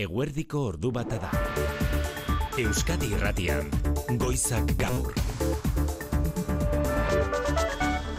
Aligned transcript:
eguerdiko 0.00 0.60
ordu 0.70 0.90
bata 0.96 1.18
da. 1.20 1.30
Euskadi 2.60 3.10
irratian, 3.12 3.66
goizak 4.20 4.72
gaur. 4.80 5.12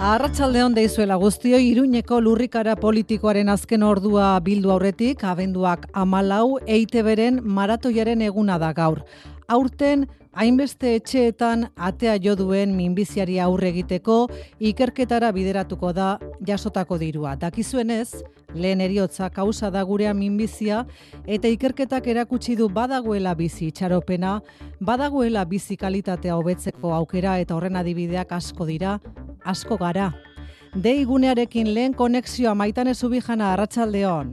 Arratsaldeon 0.02 0.74
deizuela 0.78 1.18
guztioi 1.22 1.64
Iruñeko 1.72 2.20
lurrikara 2.22 2.76
politikoaren 2.78 3.50
azken 3.54 3.84
ordua 3.86 4.30
bildu 4.46 4.72
aurretik, 4.74 5.24
abenduak 5.26 5.88
amalau, 5.94 6.60
eite 6.66 7.02
beren 7.06 7.42
maratoiaren 7.58 8.22
eguna 8.30 8.58
da 8.62 8.72
gaur. 8.78 9.02
Aurten, 9.52 10.06
hainbeste 10.32 10.94
etxeetan 10.96 11.66
atea 11.76 12.14
jo 12.24 12.38
duen 12.40 12.72
minbiziari 12.78 13.34
aurre 13.44 13.68
egiteko 13.74 14.30
ikerketara 14.64 15.32
bideratuko 15.36 15.90
da 15.92 16.06
jasotako 16.48 16.96
dirua. 17.02 17.34
Dakizuenez, 17.36 18.24
lehen 18.56 18.80
eriotza 18.86 19.28
kausa 19.30 19.68
da 19.76 19.82
gurea 19.84 20.14
minbizia 20.16 20.86
eta 21.28 21.52
ikerketak 21.52 22.08
erakutsi 22.14 22.56
du 22.56 22.70
badagoela 22.70 23.34
bizi 23.36 23.68
itxaropena, 23.74 24.38
badagoela 24.80 25.44
bizi 25.44 25.76
kalitatea 25.76 26.38
hobetzeko 26.40 26.94
aukera 26.96 27.36
eta 27.44 27.58
horren 27.58 27.76
adibideak 27.76 28.32
asko 28.32 28.70
dira, 28.72 29.00
asko 29.44 29.76
gara. 29.84 30.14
Dei 30.72 31.04
gunearekin 31.04 31.74
lehen 31.76 31.94
konexioa 31.94 32.56
maitan 32.56 32.88
ezubijana 32.88 33.52
arratsaldeon. 33.52 34.32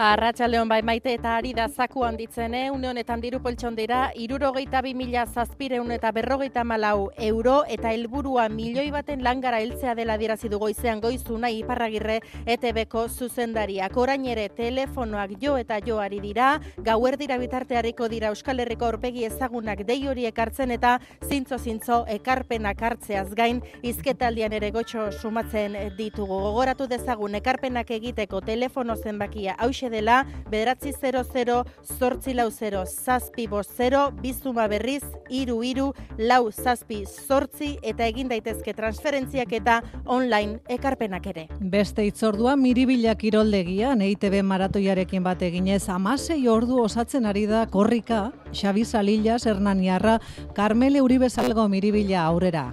Arratxaldeon 0.00 0.64
bai 0.64 0.78
maite 0.80 1.12
eta 1.12 1.34
ari 1.36 1.50
da 1.52 1.66
zaku 1.68 2.06
handitzen, 2.06 2.54
eh? 2.54 2.70
une 2.72 2.88
honetan 2.88 3.20
diru 3.20 3.42
poltson 3.44 3.74
dira, 3.76 4.12
irurogeita 4.16 4.80
bi 4.80 4.94
mila 4.96 5.26
zazpireun 5.26 5.90
eta 5.92 6.08
berrogeita 6.10 6.62
malau 6.64 7.10
euro, 7.18 7.64
eta 7.68 7.90
helburua 7.92 8.46
milioi 8.48 8.86
baten 8.94 9.20
langara 9.22 9.58
heltzea 9.60 9.94
dela 9.94 10.16
dirazi 10.16 10.48
du 10.48 10.58
goizean 10.58 11.02
goizu 11.02 11.36
iparragirre 11.36 12.20
ETB-ko 12.46 13.08
zuzendariak. 13.10 13.94
Orain 13.94 14.24
ere 14.24 14.48
telefonoak 14.48 15.36
jo 15.38 15.58
eta 15.58 15.78
jo 15.84 15.98
ari 16.00 16.20
dira, 16.20 16.62
gauer 16.78 17.18
dira 17.18 17.36
bitarteariko 17.36 18.08
dira 18.08 18.28
Euskal 18.28 18.60
Herriko 18.60 18.86
orpegi 18.86 19.26
ezagunak 19.26 19.84
dei 19.84 20.08
horiek 20.08 20.38
hartzen 20.38 20.70
eta 20.70 20.98
zintzo-zintzo 21.28 22.06
ekarpenak 22.08 22.80
hartzeaz 22.80 23.34
gain, 23.34 23.60
izketaldian 23.82 24.54
ere 24.54 24.70
gotxo 24.70 25.10
sumatzen 25.12 25.76
ditugu. 25.98 26.40
Gogoratu 26.40 26.86
dezagun 26.86 27.34
ekarpenak 27.34 27.90
egiteko 27.90 28.40
telefono 28.40 28.96
zenbakia 28.96 29.56
hause 29.58 29.89
dela, 29.90 30.24
bederatzi 30.50 30.92
00, 30.94 31.64
zortzi 31.98 32.34
lau 32.34 32.50
0, 32.50 32.84
zazpi 32.86 33.46
bost 33.50 33.76
0, 33.76 34.10
bizuma 34.22 34.66
berriz, 34.70 35.04
iru 35.28 35.60
iru, 35.66 35.90
lau 36.18 36.50
zazpi 36.50 37.04
zortzi, 37.06 37.76
eta 37.82 38.06
egin 38.06 38.28
daitezke 38.30 38.74
transferentziak 38.74 39.52
eta 39.60 39.80
online 40.06 40.60
ekarpenak 40.68 41.26
ere. 41.32 41.46
Beste 41.60 42.04
itzordua 42.06 42.56
miribila 42.56 43.14
kiroldegian 43.18 44.02
EITB 44.04 44.40
maratoiarekin 44.46 45.24
bat 45.26 45.42
eginez 45.42 45.82
amasei 45.88 46.42
ordu 46.48 46.82
osatzen 46.84 47.26
ari 47.26 47.46
da 47.50 47.66
korrika, 47.66 48.30
Xabi 48.52 48.84
Salillas, 48.84 49.46
Hernaniarra, 49.46 50.20
Carmele 50.54 51.02
Uribe 51.02 51.30
Salgo 51.30 51.68
miribila 51.68 52.24
aurrera. 52.26 52.70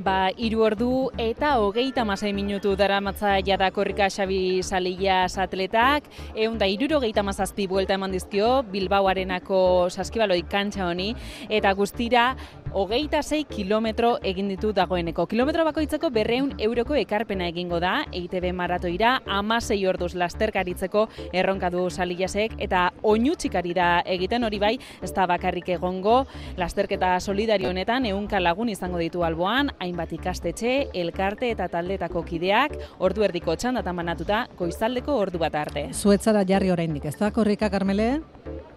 Ba, 0.00 0.30
iru 0.40 0.62
ordu 0.64 0.90
eta 1.20 1.50
hogeita 1.60 2.06
masai 2.08 2.30
minutu 2.32 2.70
dara 2.72 3.02
matza 3.04 3.34
jada 3.44 3.66
korrika 3.68 4.06
Xabi 4.08 4.62
Salillas 4.64 5.36
atletak, 5.36 6.06
egun 6.32 6.56
da 6.56 6.64
iruro 6.64 7.02
geita 7.02 7.20
mazazpi 7.20 7.66
buelta 7.68 7.98
eman 7.98 8.14
dizkio, 8.16 8.62
Bilbao 8.72 9.10
arenako 9.12 9.90
saskibaloi 9.92 10.40
kantxa 10.48 10.86
honi, 10.86 11.10
eta 11.52 11.74
guztira 11.76 12.30
hogeita 12.72 13.22
zei 13.22 13.44
kilometro 13.44 14.18
egin 14.22 14.48
ditu 14.50 14.72
dagoeneko. 14.74 15.26
Kilometro 15.26 15.64
bakoitzeko 15.66 16.10
berreun 16.14 16.52
euroko 16.58 16.94
ekarpena 16.98 17.48
egingo 17.50 17.80
da, 17.82 18.04
EITB 18.12 18.50
maratoira, 18.56 19.16
amasei 19.26 19.80
orduz 19.86 20.12
lasterkaritzeko 20.14 21.06
erronka 21.32 21.70
du 21.70 21.88
Salillasek, 21.90 22.54
eta 22.58 22.90
oinutxikari 23.02 23.74
da 23.74 23.88
egiten 24.06 24.44
hori 24.46 24.60
bai, 24.62 24.72
ez 25.02 25.12
da 25.16 25.26
bakarrik 25.30 25.68
egongo, 25.76 26.24
lasterketa 26.60 27.16
solidario 27.20 27.70
honetan, 27.70 28.06
ehunka 28.06 28.40
lagun 28.40 28.70
izango 28.72 28.98
ditu 29.02 29.24
alboan, 29.26 29.72
hainbat 29.80 30.14
ikastetxe, 30.18 30.76
elkarte 30.94 31.50
eta 31.50 31.68
taldetako 31.72 32.24
kideak, 32.28 32.76
ordu 32.98 33.26
erdiko 33.26 33.56
txandatan 33.56 34.02
banatuta, 34.02 34.46
goizaldeko 34.58 35.18
ordu 35.18 35.42
bat 35.42 35.58
arte. 35.58 35.88
Zuetzara 35.92 36.44
jarri 36.46 36.70
oraindik, 36.70 37.10
ez 37.10 37.16
da 37.18 37.32
korrika, 37.34 37.70
Carmele? 37.70 38.12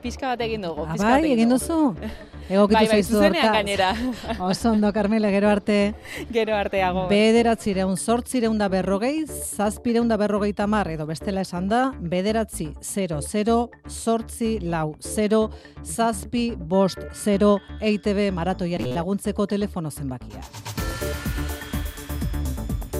Pizka 0.04 0.34
bat 0.34 0.42
egin 0.44 0.66
dugu. 0.66 0.84
Ah, 0.84 0.98
bai, 1.00 1.32
egin 1.32 1.54
duzu? 1.54 1.96
Egokitu 2.50 2.76
bai, 2.76 2.88
bai, 2.92 3.04
zuzenean 3.04 3.54
gainera. 3.56 3.94
Oso 4.50 4.74
ondo, 4.74 4.92
Carmele, 4.92 5.32
gero 5.32 5.48
arte. 5.50 5.96
Gero 6.36 6.58
arteago. 6.58 7.08
Bederatzireun, 7.08 7.96
sortzireun 7.98 8.60
da 8.60 8.68
berrogei, 8.68 9.24
zazpireun 9.28 10.12
da 10.12 10.20
berrogei 10.20 10.52
tamar, 10.54 10.92
edo 10.92 11.08
bestela 11.08 11.48
esan 11.48 11.72
da, 11.72 11.86
bederatzi 12.00 12.74
00, 12.84 13.70
sortzi 13.88 14.58
lau 14.60 14.98
0, 15.00 15.44
zazpi 15.84 16.50
bost 16.58 17.00
0, 17.24 17.56
EITB 17.80 18.28
maratoiari 18.36 18.92
laguntzeko 18.92 19.48
telefono 19.48 19.92
zenbakia. 19.92 20.44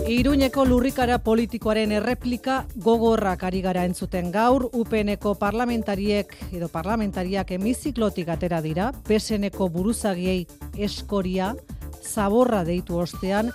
Iruñeko 0.04 0.66
lurrikara 0.68 1.22
politikoaren 1.24 1.94
erreplika 1.96 2.66
gogorrak 2.76 3.46
ari 3.48 3.62
gara 3.64 3.86
entzuten 3.88 4.34
gaur, 4.34 4.66
UPNeko 4.76 5.32
parlamentariek 5.40 6.34
edo 6.52 6.68
parlamentariak 6.68 7.54
emiziklotik 7.56 8.28
atera 8.28 8.60
dira, 8.62 8.90
PSNeko 9.08 9.70
buruzagiei 9.72 10.44
eskoria, 10.76 11.54
zaborra 12.04 12.66
deitu 12.68 13.00
ostean, 13.00 13.54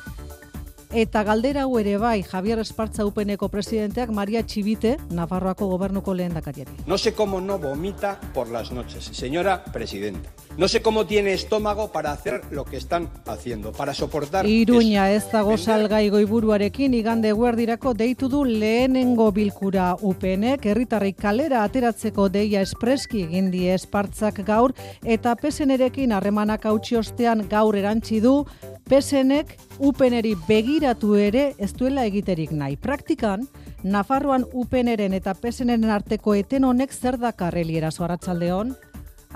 Eta 0.89 1.21
galdera 1.21 1.67
hau 1.67 1.75
ere 1.77 1.99
bai, 2.01 2.23
Javier 2.25 2.63
Espartza 2.63 3.05
UPNeko 3.05 3.51
presidenteak 3.53 4.09
Maria 4.09 4.41
Txibite, 4.41 4.95
Nafarroako 5.13 5.67
gobernuko 5.69 6.15
lehen 6.15 6.33
dakariari. 6.33 6.73
No 6.87 6.97
sé 6.97 7.13
cómo 7.13 7.43
no 7.43 7.59
vomita 7.59 8.19
por 8.33 8.49
las 8.49 8.73
noches, 8.73 9.05
señora 9.13 9.65
presidenta. 9.65 10.31
No 10.59 10.67
sé 10.67 10.83
cómo 10.83 11.07
tiene 11.07 11.35
estómago 11.35 11.93
para 11.93 12.11
hacer 12.11 12.41
lo 12.51 12.65
que 12.65 12.79
están 12.79 13.09
haciendo, 13.27 13.71
para 13.71 13.95
soportar... 13.95 14.45
Iruña 14.45 15.13
ez 15.13 15.31
dago 15.31 15.57
salgai 15.57 16.09
goiburuarekin 16.11 16.97
igande 16.99 17.31
guerdirako 17.33 17.93
deitu 17.95 18.27
du 18.29 18.41
lehenengo 18.45 19.31
bilkura 19.31 19.95
UPNek, 20.03 20.67
herritarri 20.67 21.13
kalera 21.15 21.63
ateratzeko 21.63 22.27
deia 22.29 22.65
espreski 22.67 23.23
egin 23.29 23.53
die 23.53 23.71
Espartzak 23.71 24.43
gaur, 24.43 24.75
eta 25.05 25.37
pesenerekin 25.39 26.11
harremanak 26.11 26.67
hautsi 26.67 26.99
ostean 26.99 27.47
gaur 27.47 27.79
erantzi 27.79 28.19
du, 28.19 28.43
pesenek 28.91 29.55
UPNeri 29.79 30.35
begiratu 30.49 31.15
ere 31.23 31.53
ez 31.57 31.71
duela 31.79 32.03
egiterik 32.11 32.51
nahi. 32.51 32.75
Praktikan, 32.75 33.47
Nafarroan 33.87 34.43
UPNeren 34.59 35.15
eta 35.15 35.39
PSNren 35.39 35.87
arteko 35.95 36.35
eten 36.35 36.65
honek 36.67 36.91
zer 36.91 37.15
dakar 37.23 37.55
eliera 37.55 37.95
arratsaldeon? 37.95 38.75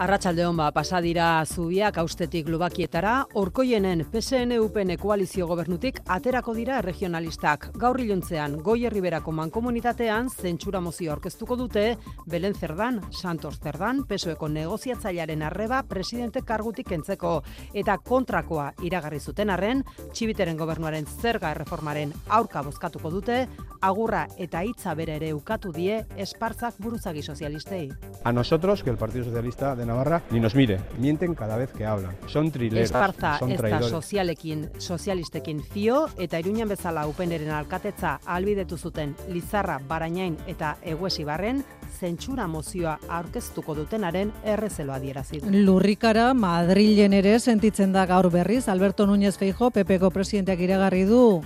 Arratsaldeon 0.01 0.57
ba 0.57 0.71
pasadira 0.73 1.45
zubiak 1.45 1.99
austetik 2.01 2.47
lubakietara, 2.49 3.27
orkoienen 3.37 4.01
PSN 4.09 4.55
UPN 4.65 4.95
koalizio 4.97 5.45
gobernutik 5.47 5.99
aterako 6.09 6.55
dira 6.57 6.79
regionalistak. 6.81 7.67
Gaur 7.77 8.01
iluntzean, 8.01 8.57
goi 8.65 8.87
herriberako 8.89 9.35
mankomunitatean 9.37 10.31
zentsura 10.33 10.81
mozio 10.81 11.13
aurkeztuko 11.13 11.59
dute, 11.61 11.99
Belen 12.25 12.55
Zerdan, 12.55 13.03
Santos 13.11 13.59
Zerdan, 13.61 14.07
pesoeko 14.09 14.49
negoziatzailearen 14.49 15.43
arreba 15.43 15.83
presidente 15.83 16.41
kargutik 16.41 16.89
kentzeko 16.89 17.43
eta 17.75 17.99
kontrakoa 17.99 18.71
iragarri 18.81 19.21
zuten 19.21 19.53
arren, 19.53 19.85
txibiteren 20.15 20.57
gobernuaren 20.57 21.05
zerga 21.05 21.53
erreformaren 21.53 22.17
aurka 22.31 22.65
bozkatuko 22.65 23.13
dute, 23.13 23.43
agurra 23.83 24.25
eta 24.39 24.65
hitza 24.65 24.95
bere 24.95 25.19
ere 25.21 25.35
ukatu 25.37 25.73
die 25.77 26.01
espartzak 26.17 26.81
buruzagi 26.81 27.23
sozialistei. 27.23 27.91
A 28.25 28.33
nosotros, 28.33 28.83
que 28.83 28.91
el 28.91 28.97
Partido 28.97 29.25
Socialista 29.25 29.75
de 29.83 29.87
Navarra 29.87 30.23
ni 30.31 30.41
nos 30.41 30.55
mire. 30.55 30.79
Mienten 30.99 31.35
cada 31.35 31.57
vez 31.57 31.71
que 31.73 31.85
hablan. 31.85 32.17
Son 32.27 32.51
trileros, 32.51 32.85
Esparza 32.85 33.39
son 33.39 33.51
ez 33.51 33.57
da 33.57 33.69
traidores. 33.69 33.91
sozialekin, 33.91 34.71
sozialistekin 34.79 35.63
fio 35.63 36.09
eta 36.19 36.39
iruñan 36.39 36.69
bezala 36.69 37.07
upeneren 37.07 37.51
alkatetza 37.51 38.21
albidetu 38.25 38.79
zuten 38.79 39.17
Lizarra, 39.29 39.81
Barainain 39.89 40.37
eta 40.47 40.77
Eguesibarren 40.83 41.65
zentsura 41.99 42.47
mozioa 42.47 42.99
aurkeztuko 43.09 43.75
dutenaren 43.75 44.33
errezeloa 44.45 44.97
adierazi 44.97 45.41
du. 45.41 45.51
Lurrikara 45.53 46.33
Madrilen 46.35 47.13
ere 47.13 47.39
sentitzen 47.39 47.93
da 47.93 48.07
gaur 48.07 48.31
berriz 48.31 48.69
Alberto 48.69 49.07
Núñez 49.07 49.37
Feijo 49.39 49.71
PPko 49.71 50.11
presidenteak 50.11 50.61
iragarri 50.61 51.05
du 51.05 51.43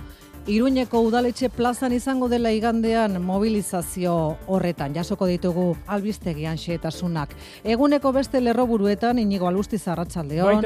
Iruñeko 0.47 1.01
udaletxe 1.03 1.49
plazan 1.51 1.91
izango 1.91 2.29
dela 2.31 2.53
igandean 2.55 3.17
mobilizazio 3.19 4.11
horretan 4.47 4.93
jasoko 4.95 5.25
ditugu 5.27 5.65
albistegian 5.91 6.55
xeetasunak. 6.55 7.33
Eguneko 7.67 8.13
beste 8.15 8.39
lerroburuetan 8.39 9.19
inigo 9.19 9.49
alusti 9.49 9.75
zarratsaldeon. 9.77 10.63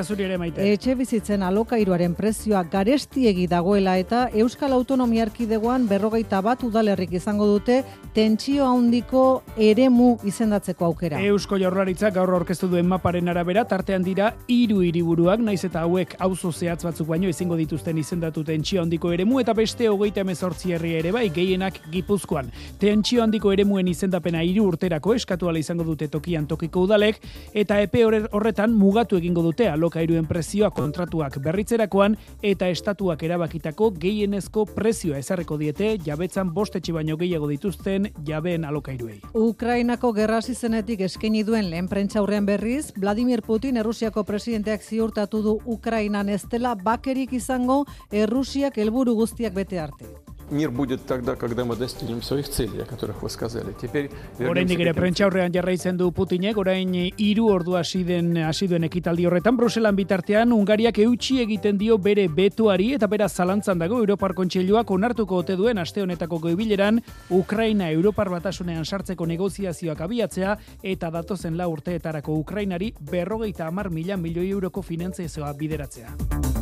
Etxe 0.62 0.94
bizitzen 1.00 1.42
alokairuaren 1.42 2.14
prezioa 2.14 2.62
garestiegi 2.70 3.48
dagoela 3.50 3.96
eta 3.98 4.28
Euskal 4.44 4.76
Autonomia 4.78 5.26
Erkidegoan 5.26 5.88
berrogeita 5.90 6.44
bat 6.46 6.62
udalerrik 6.62 7.18
izango 7.18 7.50
dute 7.50 7.80
tentsio 8.14 8.70
handiko 8.70 9.42
eremu 9.58 10.12
izendatzeko 10.30 10.92
aukera. 10.92 11.24
Eusko 11.26 11.58
Jaurlaritzak 11.58 12.14
gaur 12.20 12.36
aurkeztu 12.38 12.70
duen 12.70 12.86
maparen 12.86 13.34
arabera 13.34 13.66
tartean 13.66 14.06
dira 14.06 14.36
hiru 14.46 14.86
hiriburuak 14.86 15.42
naiz 15.42 15.64
eta 15.66 15.88
hauek 15.90 16.16
auzo 16.20 16.54
zehatz 16.54 16.84
batzuk 16.86 17.10
baino 17.16 17.34
ezingo 17.34 17.58
dituzten 17.58 17.98
izendatu 17.98 18.46
tentsio 18.46 18.86
handiko 18.86 19.10
eremu 19.18 19.42
eta 19.42 19.58
beste 19.58 19.71
beste 19.72 19.88
hogeita 19.88 20.20
emezortzi 20.26 20.74
herri 20.76 20.90
ere 21.00 21.14
bai 21.16 21.30
gehienak 21.32 21.78
gipuzkoan. 21.94 22.50
Tentsio 22.80 23.22
handiko 23.24 23.54
eremuen 23.54 23.88
izendapena 23.88 24.42
hiru 24.44 24.66
urterako 24.68 25.14
eskatu 25.16 25.48
ala 25.48 25.62
izango 25.62 25.86
dute 25.88 26.10
tokian 26.12 26.44
tokiko 26.50 26.82
udalek, 26.84 27.22
eta 27.56 27.78
epe 27.80 28.02
horretan 28.04 28.74
mugatu 28.76 29.16
egingo 29.16 29.40
dute 29.46 29.70
alokairuen 29.72 30.28
prezioa 30.28 30.74
kontratuak 30.76 31.38
berritzerakoan 31.46 32.18
eta 32.44 32.68
estatuak 32.68 33.24
erabakitako 33.24 33.94
gehienezko 34.02 34.66
prezioa 34.76 35.22
ezarreko 35.24 35.56
diete 35.62 35.94
jabetzan 36.04 36.52
bostetxe 36.52 36.92
baino 36.92 37.16
gehiago 37.16 37.48
dituzten 37.48 38.10
jabeen 38.28 38.68
alokairuei. 38.68 39.22
Ukrainako 39.34 40.12
gerra 40.20 40.42
zizenetik 40.42 41.06
eskaini 41.08 41.46
duen 41.48 41.70
lehen 41.72 41.88
prentxaurrean 41.88 42.50
berriz, 42.50 42.92
Vladimir 42.98 43.46
Putin 43.48 43.80
Errusiako 43.80 44.26
presidenteak 44.28 44.84
ziurtatu 44.84 45.42
du 45.48 45.56
Ukrainan 45.64 46.28
ez 46.28 46.44
dela 46.52 46.76
bakerik 46.76 47.32
izango 47.40 47.86
Errusiak 48.12 48.76
helburu 48.84 49.16
guztiak 49.16 49.56
bete 49.61 49.79
arte. 49.79 50.07
Мир 50.49 50.71
будет 50.71 51.05
тогда, 51.07 51.35
когда 51.35 51.65
мы 51.65 51.75
достигнем 51.75 52.23
своих 52.23 52.49
целей, 52.49 52.83
о 52.83 52.85
которых 52.85 53.23
вы 53.23 53.29
сказали. 53.31 53.75
Теперь 53.81 54.11
Oraindik 54.39 54.79
ere 54.79 54.95
prentza 54.95 55.25
aurrean 55.25 55.53
jarraitzen 55.53 55.97
du 55.97 56.13
Putinek, 56.13 56.57
orain 56.57 56.93
hiru 56.95 57.49
ordu 57.51 57.75
hasi 57.75 58.05
den 58.05 58.37
hasi 58.37 58.69
duen 58.69 58.85
ekitaldi 58.85 59.27
horretan 59.27 59.57
Bruselan 59.57 59.97
bitartean 59.97 60.53
Hungariak 60.53 60.99
eutxi 60.99 61.41
egiten 61.43 61.79
dio 61.79 61.99
bere 61.99 62.29
betuari 62.29 62.93
eta 62.95 63.09
bera 63.09 63.29
zalantzan 63.29 63.79
dago 63.79 63.99
Europar 63.99 64.35
Kontseiluak 64.35 64.91
onartuko 64.91 65.43
ote 65.43 65.57
duen 65.57 65.79
aste 65.79 66.03
honetako 66.03 66.39
goibileran 66.39 67.03
Ukraina 67.31 67.91
Europar 67.91 68.31
Batasunean 68.31 68.85
sartzeko 68.85 69.27
negoziazioak 69.27 70.01
abiatzea 70.01 70.57
eta 70.83 71.11
datozen 71.11 71.57
la 71.57 71.67
urteetarako 71.67 72.39
Ukrainari 72.39 72.95
berrogeita 73.01 73.67
hamar 73.67 73.91
mila 73.91 74.17
milioi 74.17 74.51
euroko 74.51 74.83
finantzazioa 74.83 75.53
bideratzea. 75.59 76.60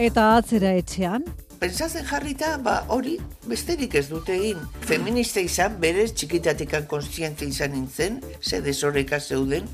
Eta 0.00 0.36
atzera 0.38 0.72
etxean, 0.80 1.24
Pentsatzen 1.62 2.02
jarrita, 2.02 2.56
ba, 2.58 2.80
hori 2.90 3.12
besterik 3.46 3.92
ez 3.94 4.08
dute 4.08 4.34
egin. 4.34 4.62
Feminista 4.82 5.38
izan, 5.38 5.76
berez 5.78 6.08
txikitatikan 6.18 6.88
konstiente 6.90 7.46
izan 7.46 7.70
nintzen, 7.76 8.16
ze 8.42 8.58
desoreka 8.64 9.20
zeuden, 9.20 9.68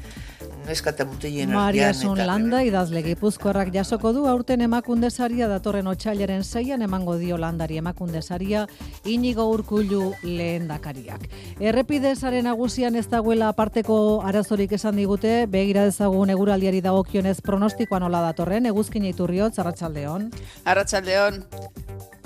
neskata 0.69 1.07
mutilen 1.09 1.51
Maria 1.55 1.89
eta 1.91 2.27
Landa 2.29 2.61
idazle 2.67 3.03
Gipuzkoarrak 3.07 3.71
jasoko 3.75 4.13
du 4.13 4.27
aurten 4.29 4.61
emakunde 4.67 5.11
saria 5.11 5.49
datorren 5.49 5.87
otsailaren 5.89 6.45
seian 6.45 6.83
emango 6.85 7.17
dio 7.17 7.39
landari 7.41 7.79
emakunde 7.81 8.23
saria 8.23 8.67
inigo 9.05 9.49
urkullu 9.51 10.13
lehendakariak. 10.23 11.25
Errepidezaren 11.61 12.45
nagusian 12.45 12.97
ez 12.97 13.07
dagoela 13.09 13.49
aparteko 13.49 14.21
arazorik 14.29 14.73
esan 14.77 15.01
digute, 15.01 15.47
begira 15.47 15.87
dezagun 15.89 16.31
eguraldiari 16.37 16.83
dagokionez 16.85 17.39
pronostikoa 17.41 18.03
nola 18.05 18.23
datorren, 18.29 18.69
eguzkin 18.69 19.09
iturriot, 19.09 19.59
arratsaldeon. 19.59 20.31
Arratsaldeon. 20.65 21.45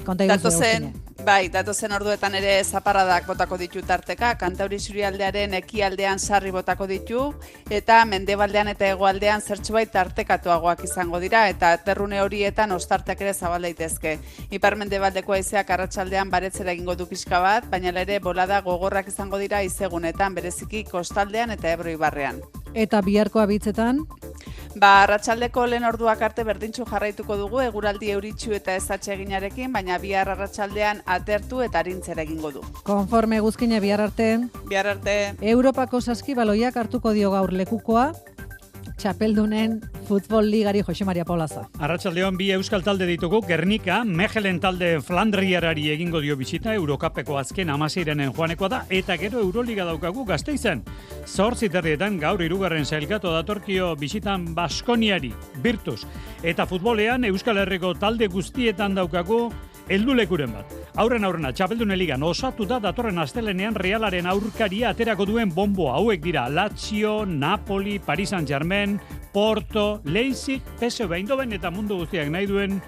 Konta 0.02 0.26
Datozen, 0.26 0.88
bai, 1.22 1.46
datozen 1.52 1.93
orduetan 1.94 2.34
ere 2.34 2.56
zaparradak 2.64 3.28
botako 3.28 3.56
ditu 3.60 3.82
tarteka, 3.87 4.32
kantauri 4.40 4.81
surialdearen 4.82 5.54
ekialdean 5.60 6.19
sarri 6.19 6.50
botako 6.50 6.88
ditu, 6.90 7.20
eta 7.70 8.00
mendebaldean 8.10 8.72
eta 8.72 8.88
hegoaldean 8.90 9.44
zertxobait 9.46 9.93
tartekatuagoak 9.94 10.82
izango 10.88 11.20
dira, 11.22 11.44
eta 11.52 11.76
terrune 11.87 12.19
horietan 12.22 12.75
ostarteak 12.75 13.22
ere 13.22 13.34
zabal 13.34 13.62
daitezke. 13.69 14.16
Ipar 14.50 14.76
mendebaldeko 14.81 15.37
haizeak 15.37 15.70
arratsaldean 15.70 16.32
baretzera 16.34 16.75
egingo 16.75 16.96
du 16.99 17.06
pixka 17.06 17.38
bat, 17.44 17.70
baina 17.70 17.94
ere 18.02 18.19
bolada 18.19 18.60
gogorrak 18.66 19.12
izango 19.14 19.38
dira 19.38 19.62
izegunetan, 19.62 20.34
bereziki 20.34 20.82
kostaldean 20.90 21.54
eta 21.54 21.70
ebro 21.76 21.94
ibarrean. 21.94 22.43
Eta 22.75 23.02
biharko 23.04 23.38
abitzetan, 23.38 24.06
Ba, 24.74 25.02
arratsaldeko 25.02 25.66
lehen 25.69 25.84
orduak 25.84 26.22
arte 26.24 26.44
berdintxu 26.48 26.86
jarraituko 26.88 27.36
dugu 27.36 27.60
eguraldi 27.60 28.10
euritxu 28.14 28.54
eta 28.56 28.74
ez 28.76 28.86
eginarekin, 29.14 29.72
baina 29.72 29.98
bihar 29.98 30.28
arratsaldean 30.32 31.02
atertu 31.04 31.60
eta 31.60 31.80
arintzera 31.80 32.22
egingo 32.22 32.50
du. 32.52 32.62
konforme 32.82 33.36
eguzkine 33.36 33.80
bihar 33.80 34.00
arte, 34.00 34.48
Bihar 34.69 34.86
arte, 34.86 35.34
Europako 35.40 36.00
saskibaloiak 36.00 36.76
hartuko 36.76 37.12
dio 37.12 37.30
gaur 37.30 37.52
lekukoa, 37.52 38.12
txapeldunen 39.02 39.81
futbol 40.06 40.46
ligari 40.46 40.82
Jose 40.87 41.04
Maria 41.04 41.25
Paulaza. 41.26 41.64
Arratsaldeon 41.82 42.37
bi 42.38 42.50
euskal 42.54 42.84
talde 42.87 43.06
ditugu 43.08 43.40
Gernika, 43.49 44.02
Mechelen 44.06 44.60
talde 44.62 44.93
Flandriarari 45.02 45.88
egingo 45.90 46.20
dio 46.22 46.37
bisita 46.38 46.76
Eurokapeko 46.78 47.38
azken 47.40 47.72
amaseirenen 47.75 48.31
joanekoa 48.37 48.70
da 48.70 48.81
eta 48.90 49.16
gero 49.19 49.43
Euroliga 49.43 49.87
daukagu 49.88 50.25
Gasteizen. 50.28 50.84
Zortzi 51.26 51.69
terrietan 51.72 52.20
gaur 52.22 52.44
hirugarren 52.44 52.87
sailkatu 52.87 53.32
datorkio 53.34 53.96
bisitan 53.99 54.52
Baskoniari, 54.54 55.32
Virtus. 55.64 56.06
Eta 56.43 56.66
futbolean 56.70 57.26
Euskal 57.26 57.58
Herriko 57.64 57.94
talde 57.99 58.31
guztietan 58.31 58.94
daukagu 58.94 59.49
heldulekuren 59.92 60.52
bat. 60.56 60.72
Aurren 61.02 61.24
aurrena, 61.24 61.52
txapeldune 61.52 61.96
ligan 61.98 62.22
osatu 62.24 62.64
da 62.68 62.78
datorren 62.82 63.20
astelenean 63.20 63.76
realaren 63.76 64.28
aurkaria 64.30 64.92
aterako 64.92 65.26
duen 65.28 65.52
bombo 65.52 65.90
hauek 65.92 66.22
dira 66.24 66.48
Lazio, 66.48 67.22
Napoli, 67.26 67.98
Paris 67.98 68.32
Saint-Germain, 68.32 68.98
Porto, 69.32 70.00
Leipzig, 70.04 70.62
PSV 70.80 71.18
Eindhoven 71.20 71.52
eta 71.56 71.70
mundu 71.72 72.02
guztiak 72.02 72.32
nahi 72.32 72.48
duen 72.48 72.80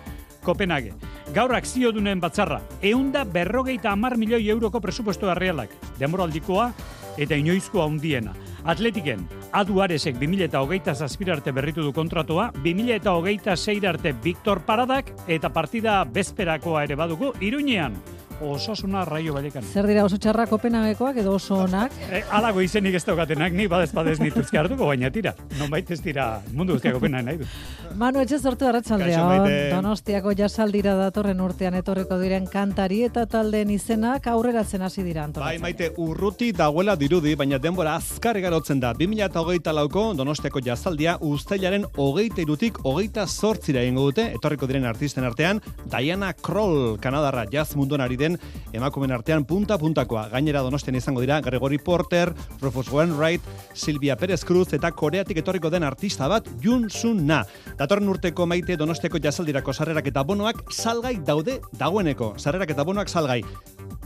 Kopenhague. 0.44 0.93
Gaur 1.35 1.55
akzio 1.56 1.91
dunen 1.93 2.20
batzarra, 2.20 2.61
eunda 2.82 3.25
berrogeita 3.25 3.91
amar 3.91 4.19
milioi 4.20 4.44
euroko 4.52 4.81
presupuesto 4.81 5.32
realak, 5.35 5.73
demoraldikoa 5.99 6.73
eta 7.19 7.38
inoizkoa 7.38 7.87
handiena. 7.88 8.35
Atletiken, 8.64 9.26
Adu 9.52 9.82
Aresek 9.85 10.17
2008 10.19 10.94
zazpirarte 10.94 11.52
berritu 11.52 11.82
du 11.85 11.93
kontratua, 11.93 12.50
2008 12.64 13.88
arte 13.88 14.14
Victor 14.23 14.61
Paradak 14.64 15.12
eta 15.29 15.50
partida 15.52 16.05
bezperakoa 16.05 16.85
ere 16.85 16.97
badugu, 16.97 17.32
Iruñean, 17.40 17.94
osasuna 18.40 19.04
raio 19.04 19.34
balekan. 19.34 19.62
Zer 19.62 19.86
dira 19.86 20.04
oso 20.04 20.19
txarra 20.19 20.46
Kopenhagekoak 20.50 21.16
edo 21.22 21.34
oso 21.34 21.60
onak? 21.64 21.92
E, 22.10 22.22
alago 22.31 22.60
izenik 22.64 22.94
ez 22.94 23.04
daukatenak, 23.04 23.52
ni 23.52 23.66
badez 23.70 23.92
badez 23.94 24.19
nituzke 24.20 24.58
hartuko, 24.58 24.86
baina 24.86 25.10
tira. 25.10 25.34
Non 25.58 25.70
ez 25.75 26.00
dira 26.02 26.40
mundu 26.52 26.75
guztiako 26.75 27.00
pena 27.00 27.22
nahi 27.22 27.38
du. 27.38 27.48
Manu 27.96 28.20
etxe 28.20 28.38
sortu 28.38 28.66
arratsaldeon. 28.66 29.48
Donostiako 29.70 30.32
jasaldira 30.34 30.94
datorren 30.98 31.40
urtean 31.40 31.75
etorreko 31.78 32.19
diren 32.19 32.46
kantari 32.50 33.02
eta 33.06 33.26
taldeen 33.26 33.70
izenak 33.70 34.26
aurreratzen 34.26 34.82
hasi 34.82 35.02
dira 35.02 35.22
Bai, 35.22 35.26
antolatzen. 35.28 35.62
maite, 35.62 35.92
urruti 35.96 36.52
dagoela 36.52 36.96
dirudi, 36.96 37.34
baina 37.34 37.58
denbora 37.58 37.94
azkar 37.96 38.40
garotzen 38.40 38.80
da. 38.80 38.92
2008 38.94 39.72
lauko 39.72 40.14
Donostiako 40.14 40.60
jazaldia 40.64 41.16
uztailaren 41.20 41.84
hogeita 41.96 42.42
irutik 42.42 42.78
hogeita 42.82 43.26
zortzira 43.26 43.82
egingo 43.82 44.08
dute, 44.10 44.26
etorriko 44.34 44.66
diren 44.66 44.84
artisten 44.84 45.25
artean, 45.25 45.60
Diana 45.90 46.32
Kroll, 46.32 46.98
Kanadarra 47.00 47.46
jazz 47.50 47.75
munduan 47.76 48.00
ari 48.00 48.16
den 48.25 48.38
emakumen 48.73 49.12
artean 49.15 49.44
punta-puntakoa. 49.44 50.26
Gainera 50.32 50.65
Donostian 50.65 50.97
izango 50.99 51.23
dira 51.25 51.41
Gregory 51.44 51.79
Porter, 51.79 52.32
Rufus 52.62 52.88
Wainwright, 52.93 53.44
Silvia 53.75 54.17
Perez 54.17 54.43
Cruz 54.44 54.73
eta 54.73 54.90
Koreatik 54.93 55.43
etorriko 55.45 55.71
den 55.71 55.85
artista 55.85 56.28
bat, 56.28 56.49
Jun 56.62 56.88
Sun 56.90 57.26
Na. 57.28 57.43
Datorren 57.78 58.09
urteko 58.09 58.47
maite 58.50 58.78
Donostiako 58.81 59.21
jazaldirako 59.23 59.75
sarrerak 59.75 60.09
eta 60.12 60.25
bonoak 60.25 60.64
salgai 60.73 61.19
daude 61.25 61.61
dagoeneko. 61.78 62.35
Sarrerak 62.38 62.75
eta 62.75 62.85
bonoak 62.85 63.09
salgai. 63.09 63.43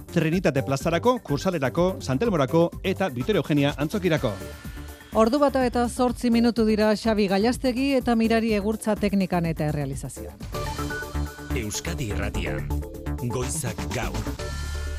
Trinitate 0.08 0.62
plazarako, 0.64 1.18
kursalerako, 1.22 1.98
santelmorako 2.00 2.70
eta 2.82 3.10
Vitoria 3.12 3.42
Eugenia 3.44 3.74
antzokirako. 3.76 4.32
Ordu 5.18 5.38
bata 5.40 5.64
eta 5.66 5.86
zortzi 5.88 6.30
minutu 6.30 6.66
dira 6.68 6.90
Xabi 6.96 7.28
Gallastegi 7.28 7.94
eta 7.96 8.16
Mirari 8.16 8.52
Egurtza 8.56 8.96
teknikan 8.96 9.48
eta 9.48 9.70
errealizazioan. 9.72 10.36
Euskadi 11.56 12.12
Irratian. 12.12 12.68
Goizak 13.26 13.74
gaur. 13.94 14.14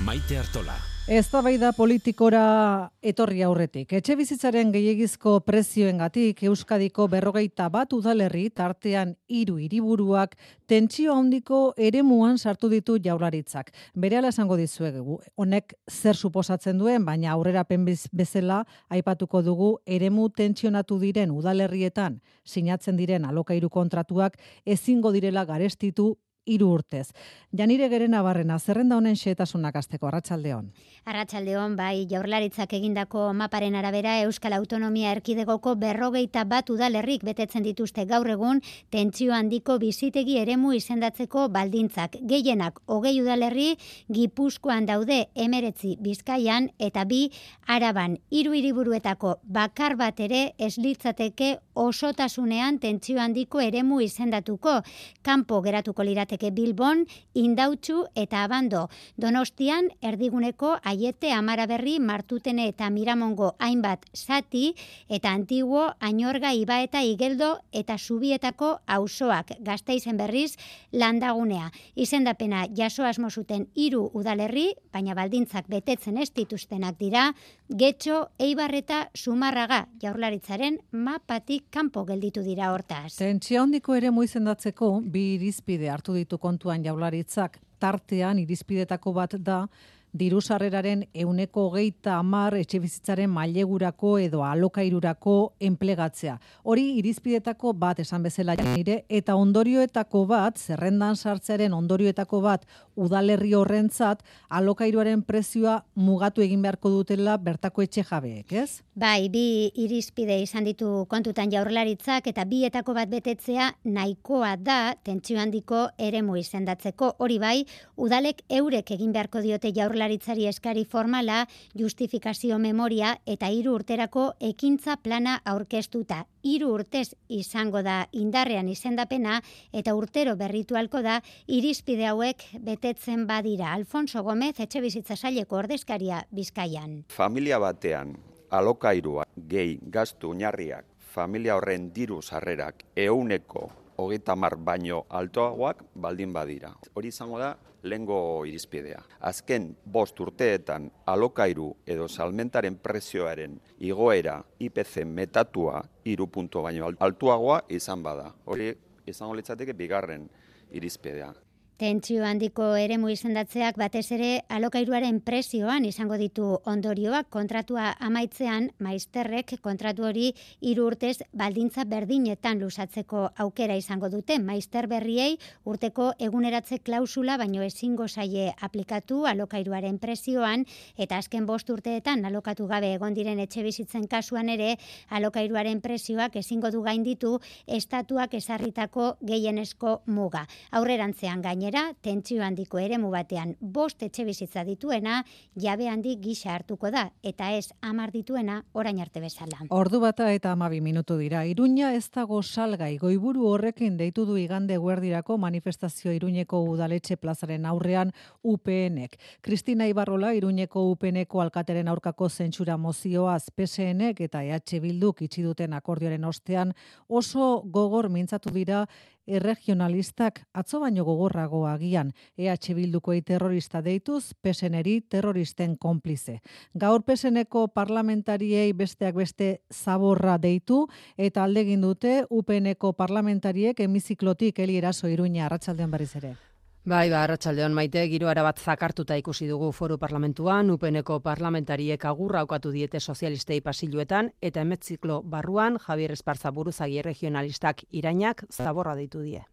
Maite 0.04 0.36
Artola. 0.38 0.74
Eztabaida 1.10 1.72
politikora 1.74 2.92
etorri 3.02 3.40
aurretik. 3.42 3.94
Etxe 3.98 4.14
bizitzaren 4.20 4.70
gehiagizko 4.76 5.40
prezioengatik 5.48 6.44
Euskadiko 6.46 7.08
berrogeita 7.10 7.66
bat 7.74 7.96
udalerri 7.96 8.50
tartean 8.54 9.16
hiru 9.32 9.56
hiriburuak 9.58 10.36
tentsio 10.70 11.16
handiko 11.16 11.74
eremuan 11.78 12.38
sartu 12.38 12.70
ditu 12.70 13.00
jaurlaritzak. 13.02 13.72
Berehala 13.96 14.30
esango 14.36 14.60
dizuegu, 14.60 15.18
honek 15.36 15.74
zer 15.90 16.16
suposatzen 16.16 16.78
duen, 16.78 17.06
baina 17.06 17.32
aurrerapen 17.34 17.86
bez- 17.88 18.10
bezala 18.12 18.66
aipatuko 18.90 19.42
dugu 19.42 19.78
eremu 19.88 20.30
tentsionatu 20.30 21.00
diren 21.00 21.32
udalerrietan 21.32 22.20
sinatzen 22.46 22.98
diren 22.98 23.26
alokairu 23.26 23.70
kontratuak 23.70 24.38
ezingo 24.66 25.12
direla 25.12 25.46
garestitu 25.46 26.18
hiru 26.50 26.74
urtez. 26.80 27.12
Janire 27.56 27.90
gerena 27.90 28.22
barrena, 28.26 28.60
zerrenda 28.60 28.98
honen 28.98 29.16
xehetasunak 29.18 29.76
azteko, 29.80 30.10
arratsaldeon. 30.10 30.72
Arratsaldeon 31.10 31.76
bai 31.78 32.06
jaurlaritzak 32.10 32.74
egindako 32.78 33.30
maparen 33.34 33.76
arabera 33.80 34.20
Euskal 34.26 34.54
Autonomia 34.58 35.14
Erkidegoko 35.16 35.76
berrogeita 35.80 36.44
bat 36.50 36.70
udalerrik 36.70 37.24
betetzen 37.26 37.64
dituzte 37.66 38.06
gaur 38.10 38.30
egun 38.30 38.62
tentsio 38.94 39.34
handiko 39.34 39.80
bizitegi 39.82 40.38
eremu 40.42 40.74
izendatzeko 40.78 41.48
baldintzak. 41.50 42.20
Gehienak 42.30 42.82
hogei 42.86 43.16
udalerri 43.22 43.70
Gipuzkoan 44.14 44.86
daude 44.86 45.20
emeretzi 45.36 45.96
Bizkaian 46.02 46.70
eta 46.78 47.06
bi 47.06 47.32
Araban 47.68 48.18
hiru 48.30 48.54
hiriburuetako 48.58 49.40
bakar 49.44 49.96
bat 49.98 50.20
ere 50.20 50.54
ez 50.58 50.76
litzateke 50.78 51.56
osotasunean 51.74 52.80
tentsio 52.80 53.20
handiko 53.20 53.60
eremu 53.62 54.02
izendatuko. 54.02 54.80
Kanpo 55.24 55.62
geratuko 55.66 56.04
lirateke 56.04 56.39
daiteke 56.40 56.52
Bilbon, 56.52 57.06
Indautxu 57.34 58.06
eta 58.16 58.44
Abando. 58.44 58.90
Donostian, 59.18 59.90
erdiguneko 60.02 60.78
aiete 60.84 61.32
amaraberri 61.32 62.00
martutene 62.00 62.68
eta 62.70 62.90
miramongo 62.90 63.56
hainbat 63.60 64.06
zati 64.16 64.76
eta 65.10 65.32
antiguo 65.32 65.94
ainorga 66.00 66.54
iba 66.54 66.82
eta 66.82 67.02
igeldo 67.04 67.60
eta 67.72 67.98
subietako 67.98 68.80
auzoak 68.88 69.52
gazteizen 69.60 70.18
berriz 70.18 70.56
landagunea. 70.92 71.72
Izendapena 71.96 72.66
jaso 72.76 73.06
asmo 73.06 73.30
zuten 73.30 73.68
hiru 73.76 74.10
udalerri, 74.14 74.74
baina 74.94 75.14
baldintzak 75.16 75.68
betetzen 75.68 76.18
ez 76.18 76.32
dituztenak 76.34 76.98
dira, 77.00 77.34
getxo, 77.70 78.30
eibar 78.40 78.74
eta 78.76 79.10
sumarraga 79.16 79.88
jaurlaritzaren 80.02 80.80
mapatik 80.92 81.70
kanpo 81.70 82.06
gelditu 82.06 82.42
dira 82.44 82.72
hortaz. 82.74 83.16
Tentsio 83.18 83.62
handiko 83.62 83.96
ere 83.96 84.12
muizendatzeko 84.12 85.00
bi 85.04 85.36
irizpide 85.36 85.90
hartu 85.90 86.14
ditu 86.20 86.38
kontuan 86.38 86.84
jaularitzak 86.86 87.58
tartean 87.80 88.40
irizpidetako 88.44 89.14
bat 89.16 89.36
da 89.40 89.64
diru 90.14 90.42
sarreraren 90.42 91.04
euneko 91.14 91.70
geita 91.74 92.16
amar 92.18 92.56
etxe 92.58 92.80
bizitzaren 92.82 93.30
mailegurako 93.30 94.18
edo 94.20 94.44
alokairurako 94.44 95.36
enplegatzea. 95.60 96.38
Hori 96.64 96.86
irizpidetako 97.00 97.74
bat 97.74 98.00
esan 98.00 98.24
bezala 98.24 98.56
nire 98.56 99.04
eta 99.10 99.36
ondorioetako 99.36 100.26
bat, 100.30 100.58
zerrendan 100.58 101.16
sartzearen 101.16 101.74
ondorioetako 101.74 102.42
bat 102.42 102.66
udalerri 103.00 103.54
horrentzat 103.54 104.24
alokairuaren 104.50 105.22
prezioa 105.24 105.80
mugatu 105.96 106.42
egin 106.42 106.62
beharko 106.62 106.90
dutela 106.90 107.38
bertako 107.38 107.86
etxe 107.86 108.04
jabeek, 108.04 108.54
ez? 108.54 108.82
Bai, 109.00 109.30
bi 109.32 109.72
irizpide 109.80 110.36
izan 110.44 110.66
ditu 110.68 111.06
kontutan 111.12 111.52
jaurlaritzak 111.54 112.28
eta 112.28 112.44
bietako 112.50 112.96
bat 112.98 113.10
betetzea 113.12 113.70
nahikoa 113.86 114.56
da 114.58 114.80
tentsio 115.04 115.40
handiko 115.40 115.86
eremu 115.98 116.36
izendatzeko. 116.42 117.14
Hori 117.24 117.40
bai, 117.40 117.56
udalek 117.96 118.44
eurek 118.50 118.92
egin 118.98 119.14
beharko 119.16 119.44
diote 119.46 119.72
jaurlaritzari 120.00 120.48
eskari 120.48 120.86
formala, 120.86 121.46
justifikazio 121.76 122.58
memoria 122.60 123.18
eta 123.28 123.50
hiru 123.52 123.74
urterako 123.76 124.34
ekintza 124.40 124.96
plana 125.04 125.40
aurkeztuta. 125.46 126.24
Hiru 126.44 126.72
urtez 126.74 127.16
izango 127.28 127.82
da 127.84 128.08
indarrean 128.14 128.70
izendapena 128.70 129.42
eta 129.74 129.96
urtero 129.96 130.38
berritualko 130.40 131.02
da 131.02 131.20
irizpide 131.48 132.08
hauek 132.08 132.46
betetzen 132.64 133.28
badira. 133.28 133.74
Alfonso 133.74 134.24
Gomez 134.24 134.56
etxe 134.60 134.82
bizitza 134.82 135.18
saileko 135.18 135.58
ordezkaria 135.58 136.24
Bizkaian. 136.32 137.04
Familia 137.10 137.60
batean 137.60 138.16
alokairua 138.50 139.26
gehi 139.36 139.78
gaztu 139.84 140.32
oinarriak 140.32 140.86
familia 141.12 141.58
horren 141.58 141.92
diru 141.94 142.22
sarrerak 142.22 142.86
euneko 142.96 143.68
hogeita 144.00 144.36
mar 144.36 144.56
baino 144.56 145.04
altoagoak 145.10 145.84
baldin 145.96 146.34
badira. 146.34 146.72
Hori 146.94 147.12
izango 147.12 147.40
da 147.40 147.54
lengo 147.84 148.46
irizpidea. 148.46 149.02
Azken 149.30 149.70
bost 149.86 150.20
urteetan 150.20 150.90
alokairu 151.08 151.70
edo 151.88 152.08
salmentaren 152.08 152.80
prezioaren 152.84 153.60
igoera 153.80 154.40
IPC 154.60 155.06
metatua 155.06 155.84
iru 156.06 156.28
puntu 156.28 156.64
baino 156.66 156.92
altuagoa 157.00 157.62
izan 157.70 158.04
bada. 158.04 158.32
Hori 158.46 158.74
izango 159.08 159.36
litzateke 159.36 159.74
bigarren 159.74 160.28
irizpidea. 160.72 161.34
Tentsio 161.80 162.26
handiko 162.28 162.66
eremu 162.76 163.08
izendatzeak 163.14 163.78
batez 163.80 164.10
ere 164.12 164.30
alokairuaren 164.52 165.22
prezioan 165.24 165.86
izango 165.88 166.18
ditu 166.20 166.48
ondorioak 166.68 167.30
kontratua 167.32 167.94
amaitzean 168.04 168.66
maizterrek 168.84 169.54
kontratu 169.64 170.04
hori 170.10 170.26
hiru 170.60 170.90
urtez 170.90 171.22
baldintza 171.42 171.86
berdinetan 171.88 172.60
lusatzeko 172.60 173.22
aukera 173.46 173.78
izango 173.80 174.10
dute 174.12 174.42
maizter 174.44 174.90
berriei 174.92 175.38
urteko 175.64 176.10
eguneratze 176.28 176.82
klausula 176.90 177.38
baino 177.40 177.64
ezingo 177.64 178.10
saie 178.10 178.50
aplikatu 178.60 179.22
alokairuaren 179.32 180.02
prezioan 180.04 180.68
eta 180.98 181.22
azken 181.24 181.48
bost 181.48 181.72
urteetan 181.72 182.26
alokatu 182.28 182.68
gabe 182.68 182.92
egon 182.98 183.16
diren 183.16 183.40
etxe 183.40 183.64
bizitzen 183.64 184.10
kasuan 184.12 184.52
ere 184.58 184.74
alokairuaren 185.08 185.80
prezioak 185.80 186.36
ezingo 186.44 186.76
du 186.76 186.84
gainditu 186.84 187.38
estatuak 187.80 188.36
esarritako 188.36 189.14
gehienezko 189.24 190.02
muga. 190.08 190.44
Aurrerantzean 190.76 191.42
gaine 191.42 191.69
gainera, 191.70 191.94
tentsio 192.02 192.44
handiko 192.44 192.80
eremu 192.80 193.10
batean 193.12 193.56
bost 193.60 194.02
etxe 194.04 194.24
bizitza 194.26 194.64
dituena, 194.64 195.24
jabe 195.56 195.88
handi 195.90 196.18
gisa 196.18 196.54
hartuko 196.54 196.90
da, 196.92 197.12
eta 197.24 197.52
ez 197.54 197.72
amar 197.82 198.12
dituena 198.12 198.64
orain 198.74 199.00
arte 199.00 199.20
bezala. 199.20 199.60
Ordu 199.70 200.00
bata 200.00 200.32
eta 200.34 200.52
amabi 200.52 200.82
minutu 200.82 201.18
dira. 201.18 201.46
Iruña 201.46 201.94
ez 201.94 202.10
dago 202.10 202.42
salgai, 202.42 202.98
goiburu 202.98 203.48
horrekin 203.48 203.98
deitu 203.98 204.26
du 204.26 204.38
igande 204.38 204.78
guerdirako 204.78 205.38
manifestazio 205.38 206.12
Iruñeko 206.12 206.62
udaletxe 206.64 207.18
plazaren 207.18 207.66
aurrean 207.66 208.12
UPNek. 208.44 209.20
Kristina 209.42 209.88
Ibarrola, 209.88 210.34
Iruñeko 210.34 210.90
UPNeko 210.92 211.42
alkateren 211.42 211.88
aurkako 211.88 212.30
zentsura 212.30 212.78
mozioaz 212.78 213.50
PSNek 213.56 214.22
eta 214.22 214.44
EH 214.44 214.82
Bilduk 214.82 215.22
itxi 215.22 215.44
duten 215.44 215.74
akordioaren 215.74 216.26
ostean 216.26 216.74
oso 217.08 217.62
gogor 217.66 218.10
mintzatu 218.10 218.50
dira 218.54 218.88
erregionalistak 219.28 220.42
atzo 220.54 220.80
baino 220.80 221.06
gogorrago 221.06 221.66
agian 221.68 222.14
EH 222.38 222.74
Bildukoei 222.76 223.22
terrorista 223.22 223.82
deituz 223.82 224.34
PSNeri 224.42 225.02
terroristen 225.02 225.78
konplize. 225.78 226.40
Gaur 226.74 227.04
PSNeko 227.04 227.68
parlamentariei 227.68 228.74
besteak 228.74 229.16
beste 229.16 229.62
zaborra 229.74 230.38
deitu 230.38 230.88
eta 231.18 231.44
aldegin 231.44 231.82
dute 231.82 232.26
UPNeko 232.30 232.94
parlamentariek 232.94 233.80
hemiziklotik 233.80 234.60
Eli 234.60 234.78
Eraso 234.78 235.08
Iruña 235.08 235.46
arratsaldean 235.46 235.92
berriz 235.92 236.16
ere. 236.16 236.49
Bai, 236.88 237.10
ba, 237.12 237.26
arratsaldeon 237.26 237.74
maite, 237.76 238.06
giroara 238.08 238.44
bat 238.46 238.60
zakartuta 238.60 239.18
ikusi 239.20 239.48
dugu 239.50 239.72
foru 239.76 239.98
parlamentuan, 240.00 240.70
upeneko 240.72 241.20
parlamentariek 241.20 242.06
agurra 242.06 242.40
aukatu 242.40 242.72
diete 242.72 243.00
sozialistei 243.00 243.60
pasiluetan, 243.62 244.32
eta 244.42 244.62
emetziklo 244.62 245.22
barruan, 245.22 245.78
Javier 245.78 246.16
Esparza 246.16 246.52
buruzagi 246.52 247.02
regionalistak 247.02 247.84
irainak 247.92 248.46
zaborra 248.50 248.96
deitu 248.96 249.22
die. 249.22 249.44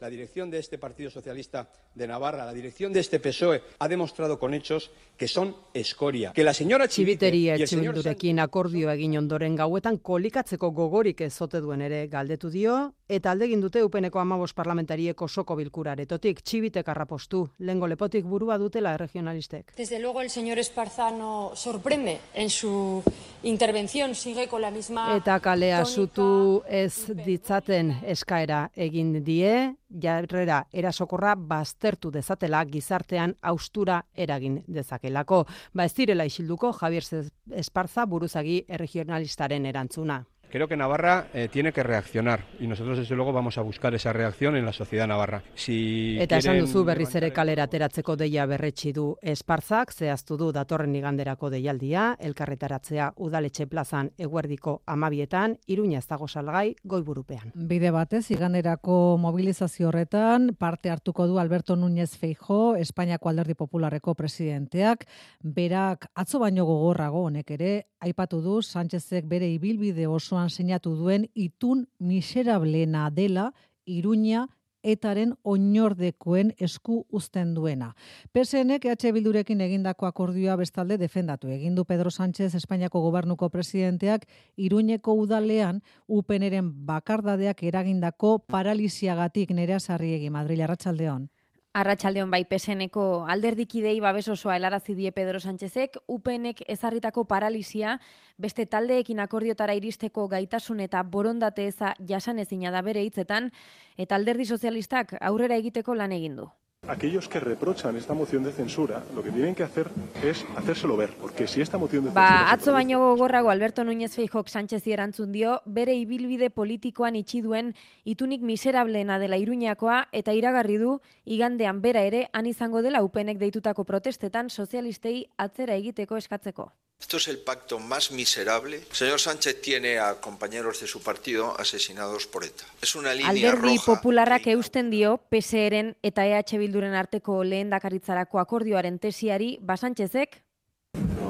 La 0.00 0.08
dirección 0.08 0.50
de 0.50 0.58
este 0.58 0.78
Partido 0.78 1.10
Socialista 1.10 1.68
de 1.94 2.06
Navarra, 2.06 2.46
la 2.46 2.54
dirección 2.54 2.90
de 2.92 3.00
este 3.00 3.20
PSOE, 3.20 3.62
ha 3.78 3.86
demostrado 3.86 4.38
con 4.38 4.54
hechos 4.54 4.90
que 5.16 5.28
son 5.28 5.54
escoria. 5.74 6.32
Que 6.32 6.42
la 6.42 6.54
señora 6.54 6.88
Txibiteri 6.88 7.50
etxibindurekin 7.52 8.40
akordio 8.40 8.88
egin 8.88 9.18
ondoren 9.20 9.58
gauetan 9.58 9.98
kolikatzeko 9.98 10.70
gogorik 10.72 11.20
ez 11.20 11.36
duen 11.52 11.82
ere 11.82 12.06
galdetu 12.08 12.48
dio, 12.48 12.94
eta 13.08 13.32
aldegin 13.32 13.60
dute 13.60 13.82
upeneko 13.84 14.20
amabos 14.20 14.54
parlamentarieko 14.54 15.28
soko 15.28 15.56
bilkuraretotik, 15.56 16.40
txibitek 16.40 16.88
arrapostu, 16.88 17.42
lengo 17.58 17.86
lepotik 17.86 18.24
burua 18.24 18.56
dutela 18.56 18.96
regionalistek. 18.96 19.74
Desde 19.76 19.98
luego 19.98 20.22
el 20.22 20.30
señor 20.30 20.58
Esparzano 20.58 21.52
sorprende 21.54 22.20
en 22.32 22.48
su 22.48 23.02
intervención, 23.42 24.14
sigue 24.14 24.48
con 24.48 24.62
la 24.62 24.70
misma... 24.70 25.16
Eta 25.16 25.40
kalea 25.40 25.84
zutu 25.84 26.62
ez 26.66 27.10
ditzaten 27.12 27.98
eskaera 28.06 28.70
egin 28.76 29.18
die, 29.24 29.74
jarrera 29.90 30.64
erasokorra 30.72 31.34
baztertu 31.34 32.10
dezatela 32.10 32.64
gizartean 32.64 33.34
austura 33.42 34.02
eragin 34.14 34.62
dezakelako. 34.66 35.44
Ba 35.74 35.84
ez 35.84 35.94
direla 35.94 36.24
isilduko 36.24 36.72
Javier 36.72 37.04
Esparza 37.50 38.06
buruzagi 38.06 38.64
erregionalistaren 38.68 39.66
erantzuna. 39.66 40.24
Creo 40.50 40.66
que 40.66 40.76
Navarra 40.76 41.28
eh, 41.32 41.48
tiene 41.48 41.72
que 41.72 41.84
reaccionar 41.84 42.44
y 42.58 42.66
nosotros 42.66 42.98
desde 42.98 43.14
luego 43.14 43.32
vamos 43.32 43.56
a 43.56 43.62
buscar 43.62 43.94
esa 43.94 44.12
reacción 44.12 44.56
en 44.56 44.64
la 44.64 44.72
sociedad 44.72 45.06
navarra. 45.06 45.44
Si 45.54 46.18
Eta 46.20 46.38
esan 46.38 46.58
duzu 46.58 46.82
berriz 46.84 47.14
ere 47.14 47.30
kalera 47.30 47.68
ateratzeko 47.68 48.16
deia 48.18 48.46
berretsi 48.50 48.90
du 48.92 49.14
Esparzak, 49.22 49.92
zehaztu 49.94 50.36
du 50.40 50.50
datorren 50.52 50.94
iganderako 50.96 51.50
deialdia, 51.54 52.16
elkarretaratzea 52.18 53.12
udaletxe 53.16 53.68
plazan 53.70 54.10
eguerdiko 54.18 54.80
amabietan, 54.86 55.56
iruña 55.66 56.00
ez 56.02 56.08
dago 56.10 56.26
salgai 56.26 56.74
goiburupean. 56.82 57.52
Bide 57.54 57.92
batez, 57.94 58.24
iganderako 58.34 59.18
mobilizazio 59.22 59.88
horretan, 59.88 60.56
parte 60.58 60.90
hartuko 60.90 61.28
du 61.28 61.38
Alberto 61.38 61.76
Núñez 61.76 62.16
Feijo, 62.18 62.74
Espainiako 62.74 63.28
alderdi 63.28 63.54
popularreko 63.54 64.16
presidenteak, 64.18 65.06
berak 65.42 66.10
atzo 66.14 66.42
baino 66.42 66.66
gogorrago 66.66 67.22
honek 67.28 67.54
ere, 67.54 67.72
aipatu 68.00 68.40
du 68.42 68.60
Sánchezek 68.62 69.28
bere 69.28 69.46
ibilbide 69.52 70.06
osoan 70.08 70.39
sinatu 70.48 70.94
duen 70.96 71.28
itun 71.34 71.88
miserablena 71.98 73.10
dela 73.10 73.52
Iruña 73.84 74.46
etaren 74.82 75.34
oinordekoen 75.42 76.54
esku 76.58 77.04
uzten 77.10 77.54
duena. 77.54 77.94
PSNek 78.32 78.86
EH 78.86 79.12
Bildurekin 79.12 79.60
egindako 79.60 80.06
akordioa 80.06 80.56
bestalde 80.56 80.96
defendatu. 80.98 81.48
Egin 81.48 81.74
du 81.74 81.84
Pedro 81.84 82.10
Sánchez 82.10 82.54
Espainiako 82.54 83.00
gobernuko 83.00 83.50
presidenteak 83.50 84.26
Iruñeko 84.56 85.14
udalean 85.14 85.82
UPNren 86.08 86.72
bakardadeak 86.86 87.62
eragindako 87.62 88.38
paralisiagatik 88.46 89.50
nerea 89.50 89.80
sarriegi 89.80 90.30
Madrid 90.30 90.60
Arratsaldeon. 90.60 91.28
Arratxaldeon 91.70 92.32
bai 92.32 92.40
peseneko 92.50 93.02
alderdikidei 93.30 94.00
babes 94.02 94.24
osoa 94.32 94.56
helarazi 94.56 94.96
die 94.98 95.12
Pedro 95.14 95.38
Sánchezek, 95.38 96.00
UPNek 96.10 96.64
ezarritako 96.66 97.22
paralisia, 97.30 97.92
beste 98.38 98.66
taldeekin 98.66 99.20
akordiotara 99.22 99.76
iristeko 99.78 100.26
gaitasun 100.32 100.80
eta 100.82 101.04
borondate 101.04 101.68
eza 101.70 101.92
jasan 102.08 102.42
ezina 102.42 102.72
da 102.74 102.82
bere 102.82 103.04
hitzetan, 103.06 103.52
eta 103.96 104.18
alderdi 104.18 104.48
sozialistak 104.50 105.14
aurrera 105.20 105.60
egiteko 105.62 105.94
lan 105.94 106.10
egin 106.18 106.34
du. 106.42 106.48
Aquellos 106.90 107.28
que 107.28 107.38
reprochan 107.38 107.94
esta 107.96 108.14
moción 108.14 108.42
de 108.42 108.50
censura, 108.50 109.04
lo 109.14 109.22
que 109.22 109.30
tienen 109.30 109.54
que 109.54 109.62
hacer 109.62 109.88
es 110.24 110.44
hacérselo 110.56 110.96
ver, 110.96 111.10
porque 111.20 111.46
si 111.46 111.60
esta 111.60 111.78
moción 111.78 112.04
de 112.04 112.10
ba, 112.10 112.26
censura... 112.26 112.44
Ba, 112.44 112.52
atzo 112.52 112.72
baino 112.72 112.98
gogorrago 112.98 113.50
Alberto 113.50 113.84
Núñez 113.84 114.16
Feijok 114.16 114.48
Sánchez 114.48 114.86
erantzun 114.88 115.30
dio, 115.30 115.62
bere 115.66 115.94
ibilbide 115.94 116.50
politikoan 116.50 117.14
itxi 117.14 117.42
duen 117.42 117.76
itunik 118.02 118.42
miserablena 118.42 119.20
dela 119.20 119.38
Iruñakoa 119.38 120.08
eta 120.10 120.34
iragarri 120.34 120.78
du 120.82 120.98
igandean 121.24 121.80
bera 121.80 122.02
ere 122.02 122.28
han 122.32 122.46
izango 122.46 122.82
dela 122.82 123.04
upenek 123.04 123.38
deitutako 123.38 123.84
protestetan 123.84 124.50
sozialistei 124.50 125.28
atzera 125.36 125.76
egiteko 125.76 126.16
eskatzeko. 126.16 126.72
Esto 127.00 127.16
es 127.16 127.28
el 127.28 127.38
pacto 127.38 127.78
más 127.78 128.12
miserable. 128.12 128.76
El 128.88 128.94
señor 128.94 129.20
Sánchez 129.20 129.60
tiene 129.62 129.98
a 129.98 130.20
compañeros 130.20 130.80
de 130.80 130.86
su 130.86 131.02
partido 131.02 131.58
asesinados 131.58 132.26
por 132.26 132.44
ETA. 132.44 132.64
Es 132.80 132.94
una 132.94 133.14
línea 133.14 133.30
Alderdi 133.30 133.76
roja. 133.78 133.94
popularrak 133.94 134.46
eusten 134.46 134.90
dio 134.90 135.18
PSEren 135.30 135.96
eta 136.02 136.26
EH 136.26 136.58
Bilduren 136.58 136.94
arteko 136.94 137.42
lehendakaritzarako 137.42 138.38
akordioaren 138.38 138.98
tesiari 138.98 139.58
Basánchezek 139.62 140.42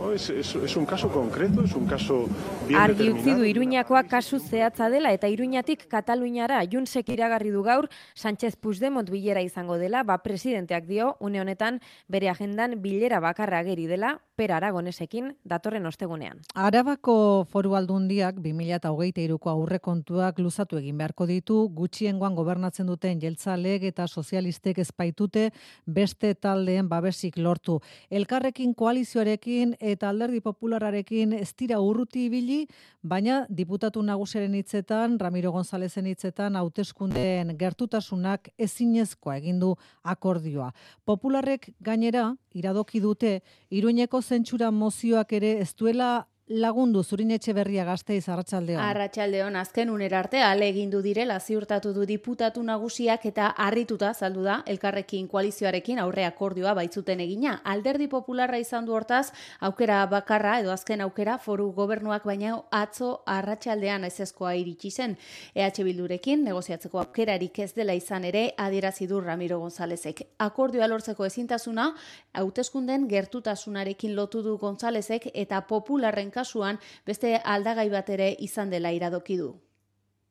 No, 0.00 0.12
es, 0.12 0.30
es, 0.30 0.54
es 0.54 0.76
un 0.76 0.86
caso 0.86 1.10
concreto, 1.10 1.62
es 1.62 1.74
un 1.74 1.86
caso 1.86 2.26
bien 2.66 2.80
Argi 2.80 3.10
utzi 3.10 3.34
du 3.36 3.44
Iruñakoa 3.44 4.04
kasu 4.08 4.38
zehatza 4.40 4.88
dela 4.88 5.12
eta 5.12 5.28
Iruñatik 5.28 5.84
Kataluñara 5.92 6.62
Junsek 6.64 7.10
iragarri 7.12 7.50
du 7.50 7.62
gaur 7.62 7.90
Sánchez 8.14 8.56
Puigdemont 8.56 9.10
bilera 9.10 9.42
izango 9.42 9.76
dela, 9.76 10.02
ba 10.02 10.22
presidenteak 10.24 10.86
dio 10.86 11.16
une 11.20 11.40
honetan 11.40 11.80
bere 12.08 12.30
agendan 12.30 12.80
bilera 12.80 13.20
bakarra 13.20 13.58
ageri 13.60 13.86
dela 13.86 14.20
Per 14.40 14.54
Aragonesekin 14.56 15.34
datorren 15.44 15.84
ostegunean. 15.84 16.38
Arabako 16.56 17.44
foru 17.44 17.74
aldundiak 17.76 18.38
2023ko 18.40 19.50
aurrekontuak 19.52 20.38
luzatu 20.40 20.78
egin 20.78 20.96
beharko 20.96 21.26
ditu, 21.28 21.58
gutxiengoan 21.76 22.38
gobernatzen 22.38 22.88
duten 22.88 23.20
jeltzaleek 23.20 23.84
eta 23.90 24.06
sozialistek 24.08 24.80
ezpaitute 24.80 25.50
beste 25.84 26.32
taldeen 26.34 26.88
babesik 26.88 27.36
lortu. 27.36 27.82
Elkarrekin 28.08 28.72
koalizioarekin 28.72 29.76
eta 29.92 30.08
alderdi 30.08 30.40
populararekin 30.40 31.32
ez 31.36 31.50
dira 31.58 31.80
urruti 31.80 32.26
ibili, 32.26 32.66
baina 33.02 33.44
diputatu 33.48 34.02
nagusiaren 34.02 34.54
hitzetan, 34.54 35.18
Ramiro 35.20 35.52
Gonzalezen 35.52 36.06
hitzetan, 36.06 36.56
hauteskundeen 36.56 37.56
gertutasunak 37.58 38.48
ezinezkoa 38.58 39.36
egin 39.36 39.60
du 39.60 39.74
akordioa. 40.02 40.72
Popularrek 41.04 41.70
gainera, 41.80 42.34
iradoki 42.54 43.00
dute, 43.00 43.40
Iruñeko 43.70 44.22
zentsura 44.22 44.70
mozioak 44.70 45.32
ere 45.32 45.58
ez 45.60 45.74
duela 45.74 46.26
lagundu 46.50 47.04
zurin 47.04 47.30
etxe 47.30 47.52
berria 47.54 47.84
gazteiz 47.86 48.24
arratsaldean. 48.28 48.82
Arratsaldeon 48.82 49.54
azken 49.56 49.90
unera 49.90 50.18
arte 50.18 50.40
ale 50.42 50.66
egin 50.72 50.90
du 50.90 50.98
direla 51.02 51.36
ziurtatu 51.38 51.92
du 51.94 52.02
diputatu 52.06 52.62
nagusiak 52.66 53.26
eta 53.30 53.52
harrituta 53.56 54.10
saldu 54.14 54.42
da 54.42 54.56
elkarrekin 54.66 55.28
koalizioarekin 55.30 56.00
aurre 56.02 56.24
akordioa 56.26 56.74
baitzuten 56.74 57.20
egina. 57.22 57.60
Alderdi 57.64 58.08
popularra 58.10 58.58
izan 58.58 58.88
du 58.88 58.96
hortaz 58.98 59.30
aukera 59.60 60.00
bakarra 60.10 60.56
edo 60.58 60.72
azken 60.74 61.04
aukera 61.06 61.36
foru 61.38 61.68
gobernuak 61.76 62.26
baina 62.26 62.56
atzo 62.70 63.22
arratsaldean 63.26 64.04
ezezkoa 64.10 64.56
iritsi 64.58 64.90
zen. 64.90 65.16
EH 65.54 65.84
Bildurekin 65.86 66.42
negoziatzeko 66.44 66.98
aukerarik 67.04 67.58
ez 67.60 67.72
dela 67.74 67.94
izan 67.94 68.24
ere 68.24 68.54
adierazi 68.58 69.06
du 69.06 69.20
Ramiro 69.20 69.60
Gonzalezek. 69.60 70.24
Akordioa 70.38 70.90
lortzeko 70.90 71.24
ezintasuna 71.30 71.92
hauteskunden 72.34 73.06
gertutasunarekin 73.06 74.16
lotu 74.16 74.42
du 74.42 74.58
Gonzalezek 74.58 75.30
eta 75.32 75.60
popularren 75.60 76.30
kasuan 76.40 76.80
beste 77.06 77.36
aldagai 77.44 77.88
bat 77.92 78.08
ere 78.16 78.32
izan 78.48 78.72
dela 78.72 78.92
iradoki 78.96 79.38
du. 79.40 79.52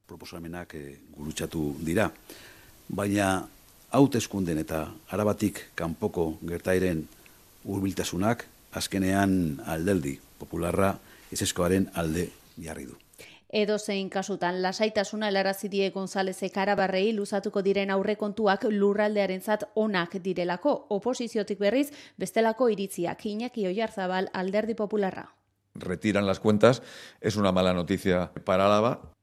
Proposamenak 0.10 0.76
e, 0.76 0.84
gurutzatu 1.14 1.64
dira, 1.86 2.10
baina 2.90 3.30
hauteskunden 3.94 4.58
eta 4.62 4.88
arabatik 5.14 5.68
kanpoko 5.78 6.32
gertairen 6.50 7.06
hurbiltasunak 7.66 8.46
azkenean 8.80 9.62
aldeldi 9.66 10.16
popularra 10.40 10.96
ezeskoaren 11.34 11.90
alde 12.02 12.30
jarri 12.58 12.86
du. 12.90 12.98
Edo 13.50 13.80
zein 13.80 14.12
kasutan, 14.14 14.60
lasaitasuna 14.62 15.32
helarazi 15.32 15.72
die 15.74 15.88
Gonzalezek 15.90 16.58
arabarrei 16.62 17.08
luzatuko 17.18 17.64
diren 17.66 17.90
aurrekontuak 17.96 18.68
lurraldearentzat 18.70 19.66
onak 19.86 20.20
direlako, 20.28 20.76
oposiziotik 21.00 21.58
berriz 21.58 21.88
bestelako 22.22 22.70
iritziak 22.70 23.26
Iñaki 23.26 23.66
Oiarzabal 23.66 24.30
alderdi 24.34 24.78
popularra. 24.78 25.26
Retiran 25.80 26.28
las 26.28 26.40
cuentas, 26.40 26.82
es 27.22 27.36
una 27.36 27.52
mala 27.52 27.74
noticia 27.74 28.32
para 28.46 28.66
Álava. 28.66 29.14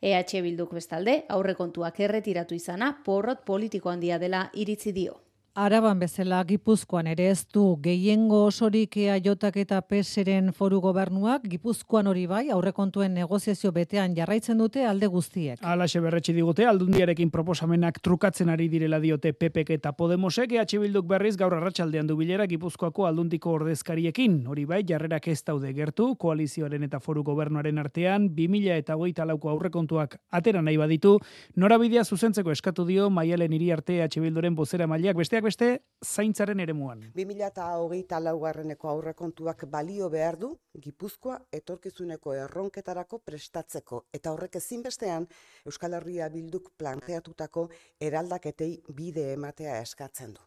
EH 0.00 0.42
Bilduk 0.42 0.74
bestalde, 0.74 1.24
aurrekontuak 1.28 2.00
erretiratu 2.00 2.54
izana, 2.54 3.02
porrot 3.04 3.44
politiko 3.44 3.90
handia 3.90 4.18
dela 4.18 4.50
iritzi 4.52 4.92
dio. 4.92 5.20
Araban 5.54 5.98
bezala 6.00 6.38
Gipuzkoan 6.48 7.10
ere 7.12 7.26
ez 7.28 7.44
du. 7.52 7.76
Gehiengo 7.84 8.38
osorik 8.46 8.94
jotak 9.22 9.58
eta 9.60 9.82
peseren 9.82 10.46
foru 10.56 10.78
gobernuak, 10.80 11.42
Gipuzkoan 11.44 12.06
hori 12.06 12.24
bai, 12.26 12.48
aurrekontuen 12.48 13.12
negoziazio 13.12 13.70
betean 13.70 14.14
jarraitzen 14.16 14.56
dute 14.56 14.86
alde 14.86 15.06
guztiek. 15.12 15.58
Alaxe 15.60 16.00
berretxe 16.00 16.32
digute, 16.32 16.64
aldundiarekin 16.64 17.28
proposamenak 17.30 18.00
trukatzen 18.00 18.48
ari 18.48 18.70
direla 18.72 18.98
diote 18.98 19.34
PPK 19.34 19.74
eta 19.76 19.92
Podemosek, 19.92 20.52
EH 20.52 20.80
Bilduk 20.80 21.04
berriz 21.06 21.36
gaur 21.36 21.52
arratsaldean 21.52 22.06
du 22.06 22.16
bilera 22.16 22.46
Gipuzkoako 22.46 23.04
aldundiko 23.04 23.52
ordezkariekin. 23.52 24.46
Hori 24.48 24.64
bai, 24.64 24.80
jarrerak 24.88 25.28
ez 25.28 25.42
daude 25.44 25.74
gertu, 25.76 26.14
koalizioaren 26.16 26.88
eta 26.88 26.98
foru 26.98 27.22
gobernuaren 27.22 27.76
artean, 27.76 28.30
2000 28.32 28.78
eta 28.78 28.96
hogeita 28.96 29.28
lauko 29.28 29.52
aurrekontuak 29.52 30.16
atera 30.30 30.62
nahi 30.62 30.80
baditu, 30.80 31.18
norabidea 31.56 32.08
zuzentzeko 32.08 32.56
eskatu 32.56 32.88
dio 32.88 33.10
maialen 33.10 33.52
hiri 33.52 33.70
arte 33.76 34.00
EH 34.00 34.16
Bilduren 34.16 34.56
bozera 34.56 34.88
mailak 34.88 35.20
besteak 35.42 35.62
beste 35.62 35.84
zaintzaren 36.04 36.60
eremuan. 36.60 37.04
2008 37.14 38.20
laugarreneko 38.24 38.88
aurrekontuak 38.88 39.66
balio 39.70 40.08
behar 40.10 40.38
du, 40.38 40.58
Gipuzkoa 40.82 41.38
etorkizuneko 41.52 42.34
erronketarako 42.34 43.18
prestatzeko, 43.18 44.04
eta 44.12 44.32
horrek 44.32 44.56
ezinbestean 44.56 45.26
Euskal 45.66 45.94
Herria 45.94 46.28
bilduk 46.28 46.72
planteatutako 46.78 47.68
eraldaketei 48.00 48.82
bide 48.94 49.32
ematea 49.32 49.80
eskatzen 49.80 50.34
du. 50.34 50.40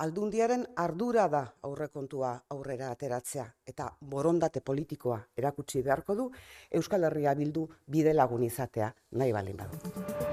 Aldundiaren 0.00 0.64
ardura 0.76 1.26
da 1.28 1.42
aurrekontua 1.68 2.32
aurrera 2.50 2.90
ateratzea 2.90 3.44
eta 3.66 3.90
borondate 4.00 4.60
politikoa 4.60 5.20
erakutsi 5.36 5.82
beharko 5.82 6.16
du 6.16 6.30
Euskal 6.70 7.04
Herria 7.04 7.34
bildu 7.34 7.68
bide 7.86 8.16
lagun 8.16 8.42
izatea 8.48 8.94
nahi 9.12 9.32
balin 9.32 9.60
badu. 9.60 10.29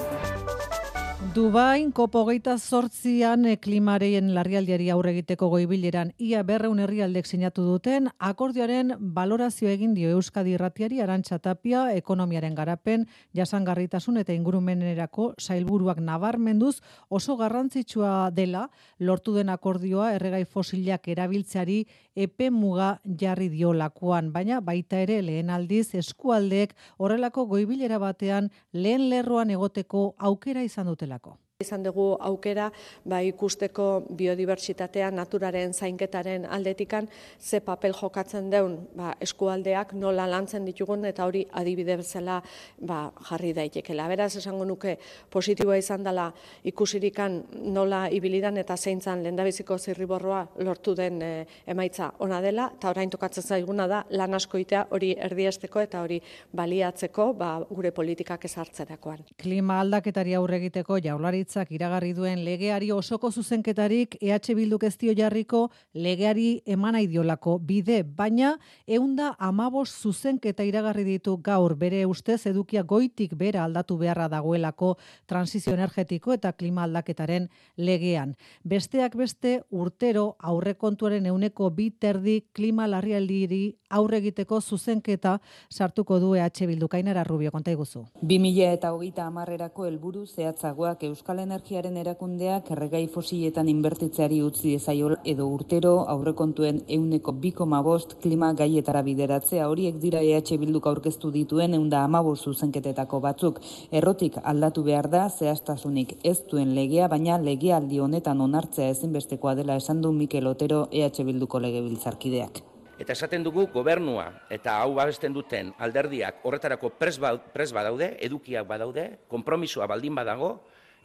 Dubain, 1.37 1.91
kopo 1.93 2.23
geita 2.25 2.55
sortzian 2.57 3.43
klimareien 3.61 4.31
larrialdiari 4.33 4.87
aurre 4.89 5.11
egiteko 5.11 5.51
goibileran 5.51 6.09
ia 6.17 6.39
berreun 6.41 6.79
herrialdek 6.81 7.27
sinatu 7.29 7.61
duten, 7.61 8.07
akordioaren 8.17 8.95
balorazio 9.13 9.69
egin 9.69 9.93
dio 9.93 10.09
Euskadi 10.15 10.55
irratiari 10.55 10.97
arantxa 11.05 11.37
tapia, 11.37 11.83
ekonomiaren 11.93 12.57
garapen, 12.57 13.05
jasangarritasun 13.37 14.17
eta 14.23 14.33
ingurumenerako 14.33 15.27
sailburuak 15.37 16.01
nabarmenduz 16.01 16.79
oso 17.09 17.37
garrantzitsua 17.37 18.31
dela, 18.33 18.71
lortu 18.97 19.37
den 19.37 19.53
akordioa 19.53 20.15
erregai 20.15 20.41
fosilak 20.45 21.05
erabiltzeari 21.13 21.83
epe 22.15 22.49
muga 22.49 22.95
jarri 23.05 23.51
dio 23.53 23.75
lakuan, 23.77 24.33
baina 24.33 24.57
baita 24.57 25.05
ere 25.05 25.21
lehen 25.21 25.53
aldiz 25.53 25.93
eskualdeek 26.01 26.73
horrelako 26.97 27.45
goibilera 27.45 28.01
batean 28.01 28.49
lehen 28.73 29.11
lerroan 29.11 29.53
egoteko 29.53 30.07
aukera 30.17 30.65
izan 30.65 30.89
dutelako. 30.89 31.26
Izan 31.57 31.81
dugu 31.81 32.03
aukera 32.21 32.67
ba, 33.09 33.17
ikusteko 33.25 33.83
biodibertsitatea 34.13 35.07
naturaren 35.09 35.71
zainketaren 35.73 36.43
aldetikan 36.45 37.07
ze 37.41 37.59
papel 37.65 37.95
jokatzen 37.97 38.51
deun 38.51 38.75
ba, 38.93 39.15
eskualdeak 39.25 39.95
nola 39.97 40.27
lantzen 40.29 40.67
ditugun 40.69 41.07
eta 41.09 41.25
hori 41.25 41.41
adibide 41.57 41.95
bezala 41.97 42.35
ba, 42.77 42.99
jarri 43.29 43.55
daitekela. 43.57 44.05
Beraz 44.11 44.35
esango 44.37 44.67
nuke 44.69 44.99
positiboa 45.33 45.79
izan 45.81 46.05
dela 46.05 46.27
ikusirikan 46.61 47.39
nola 47.73 48.03
ibilidan 48.13 48.61
eta 48.61 48.77
zeintzan 48.77 49.25
lendabiziko 49.25 49.79
zirriborroa 49.79 50.43
lortu 50.61 50.93
den 50.93 51.19
e, 51.25 51.31
emaitza 51.65 52.11
ona 52.19 52.37
dela 52.45 52.69
eta 52.77 52.93
orain 52.93 53.09
tokatzen 53.09 53.49
zaiguna 53.55 53.89
da 53.89 54.03
lan 54.11 54.37
askoitea 54.37 54.85
hori 54.91 55.15
erdiesteko 55.31 55.81
eta 55.87 56.05
hori 56.05 56.21
baliatzeko 56.53 57.31
ba, 57.33 57.55
gure 57.73 57.89
politikak 57.89 58.45
ezartzerakoan. 58.45 59.25
Klima 59.41 59.81
aldaketari 59.81 60.37
aurre 60.37 60.61
egiteko 60.61 61.01
jaulari 61.01 61.46
jaurlaritzak 61.47 61.71
iragarri 61.71 62.13
duen 62.13 62.43
legeari 62.43 62.91
osoko 62.91 63.31
zuzenketarik 63.31 64.17
EH 64.21 64.55
Bilduk 64.55 64.83
ez 64.83 64.97
dio 64.97 65.13
jarriko 65.15 65.69
legeari 65.93 66.61
eman 66.65 66.95
idiolako 66.99 67.59
bide, 67.59 68.03
baina 68.03 68.57
eunda 68.85 69.35
amabos 69.39 69.89
zuzenketa 70.01 70.63
iragarri 70.63 71.03
ditu 71.03 71.37
gaur 71.37 71.75
bere 71.75 72.05
ustez 72.05 72.47
edukia 72.47 72.83
goitik 72.83 73.35
bera 73.35 73.63
aldatu 73.63 73.97
beharra 73.97 74.27
dagoelako 74.27 74.97
transizio 75.25 75.73
energetiko 75.73 76.33
eta 76.33 76.51
klima 76.51 76.83
aldaketaren 76.83 77.49
legean. 77.77 78.35
Besteak 78.63 79.15
beste 79.15 79.61
urtero 79.71 80.35
aurrekontuaren 80.39 81.25
euneko 81.25 81.69
bi 81.69 81.91
terdi 81.91 82.41
klima 82.53 82.87
larrialdiri 82.87 83.77
aurre 83.89 84.17
egiteko 84.17 84.59
zuzenketa 84.61 85.37
sartuko 85.69 86.19
du 86.19 86.33
EH 86.35 86.67
Bildu 86.67 86.87
Kainara 86.87 87.23
Rubio 87.23 87.51
konta 87.51 87.71
iguzu. 87.71 88.03
2000 88.21 88.73
eta 88.73 88.91
hogeita 88.93 89.25
amarrerako 89.27 89.85
helburu 89.85 90.25
zehatzagoak 90.25 91.03
Euskal 91.07 91.39
Energiaren 91.39 91.97
erakundeak 91.97 92.71
erregai 92.75 93.07
fosiletan 93.07 93.69
inbertitzeari 93.69 94.41
utzi 94.43 94.75
ezaio 94.75 95.15
edo 95.23 95.47
urtero 95.47 95.93
aurrekontuen 96.15 96.81
euneko 96.97 97.31
bikoma 97.31 97.81
bost 97.81 98.17
klima 98.21 98.51
gaietara 98.53 99.01
bideratzea 99.01 99.67
horiek 99.69 99.99
dira 100.03 100.21
EH 100.21 100.57
Bilduk 100.59 100.87
aurkeztu 100.87 101.31
dituen 101.31 101.73
eunda 101.73 102.03
amabos 102.03 102.41
zuzenketetako 102.43 103.19
batzuk. 103.21 103.61
Errotik 103.91 104.39
aldatu 104.43 104.83
behar 104.83 105.09
da 105.09 105.27
zehaztasunik 105.29 106.17
ez 106.23 106.39
duen 106.51 106.73
legea, 106.75 107.07
baina 107.07 107.37
legealdi 107.37 107.99
honetan 107.99 108.41
onartzea 108.41 108.89
ezinbestekoa 108.95 109.55
dela 109.55 109.75
esan 109.75 110.01
du 110.01 110.11
Mikel 110.11 110.47
Otero 110.47 110.87
EH 110.91 111.23
Bilduko 111.23 111.59
legebiltzarkideak. 111.59 112.76
Eta 112.97 113.13
esaten 113.13 113.43
dugu 113.45 113.67
gobernua 113.69 114.25
eta 114.49 114.79
hau 114.81 114.95
babesten 114.97 115.33
duten 115.33 115.69
alderdiak 115.77 116.41
horretarako 116.43 116.89
pres, 116.97 117.19
ba, 117.21 117.35
pres 117.37 117.69
badaude, 117.73 118.15
edukiak 118.25 118.65
badaude, 118.65 119.05
konpromisoa 119.29 119.85
baldin 119.87 120.15
badago, 120.17 120.55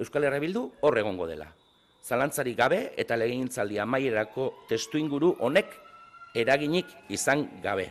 Euskal 0.00 0.24
Herria 0.24 0.40
Bildu 0.40 0.64
hor 0.80 0.96
egongo 0.98 1.26
dela. 1.28 1.50
Zalantzari 2.02 2.54
gabe 2.58 2.80
eta 2.96 3.16
legintzaldi 3.20 3.78
amaierako 3.78 4.48
testu 4.70 4.98
inguru 4.98 5.34
honek 5.44 5.76
eraginik 6.34 6.88
izan 7.12 7.44
gabe. 7.62 7.90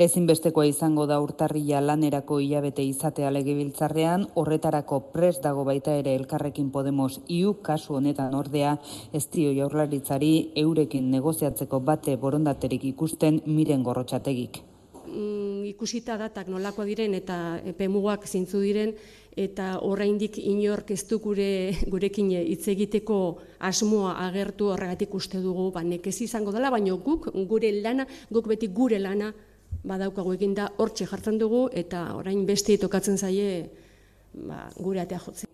Ezinbestekoa 0.00 0.64
izango 0.64 1.04
da 1.04 1.18
urtarrila 1.20 1.82
lanerako 1.84 2.38
hilabete 2.40 2.80
izatea 2.88 3.28
legebiltzarrean, 3.30 4.24
horretarako 4.40 5.00
pres 5.12 5.34
dago 5.44 5.66
baita 5.68 5.92
ere 6.00 6.14
elkarrekin 6.16 6.70
Podemos 6.72 7.20
iu 7.28 7.58
kasu 7.60 7.98
honetan 7.98 8.32
ordea, 8.34 8.78
ez 9.12 9.26
dio 9.34 9.52
jaurlaritzari 9.52 10.32
eurekin 10.64 11.10
negoziatzeko 11.12 11.80
bate 11.80 12.16
borondaterik 12.16 12.88
ikusten 12.94 13.42
miren 13.44 13.84
gorrotxategik. 13.84 14.62
Mm, 15.12 15.66
ikusita 15.74 16.16
datak 16.16 16.48
nolako 16.48 16.88
diren 16.88 17.12
eta 17.12 17.60
epemugak 17.74 18.24
zintzu 18.24 18.64
diren, 18.64 18.96
eta 19.36 19.78
oraindik 19.84 20.38
inork 20.38 20.90
ez 20.92 21.04
du 21.08 21.18
gure 21.20 21.76
gurekin 21.92 22.32
hitz 22.32 22.66
egiteko 22.68 23.20
asmoa 23.60 24.18
agertu 24.26 24.72
horregatik 24.72 25.14
uste 25.14 25.40
dugu 25.40 25.70
ba 25.72 25.82
nekez 25.82 26.20
izango 26.20 26.52
dela 26.52 26.70
baina 26.70 26.96
guk 26.96 27.30
gure 27.48 27.72
lana 27.82 28.06
guk 28.30 28.48
beti 28.48 28.68
gure 28.68 28.98
lana 28.98 29.32
badaukagu 29.84 30.34
eginda 30.36 30.68
hortxe 30.78 31.06
jartzen 31.10 31.38
dugu 31.38 31.64
eta 31.72 32.04
orain 32.16 32.44
beste 32.46 32.76
tokatzen 32.78 33.18
zaie 33.18 33.70
ba, 34.32 34.68
gure 34.78 35.02
atea 35.02 35.18
jotzen. 35.18 35.50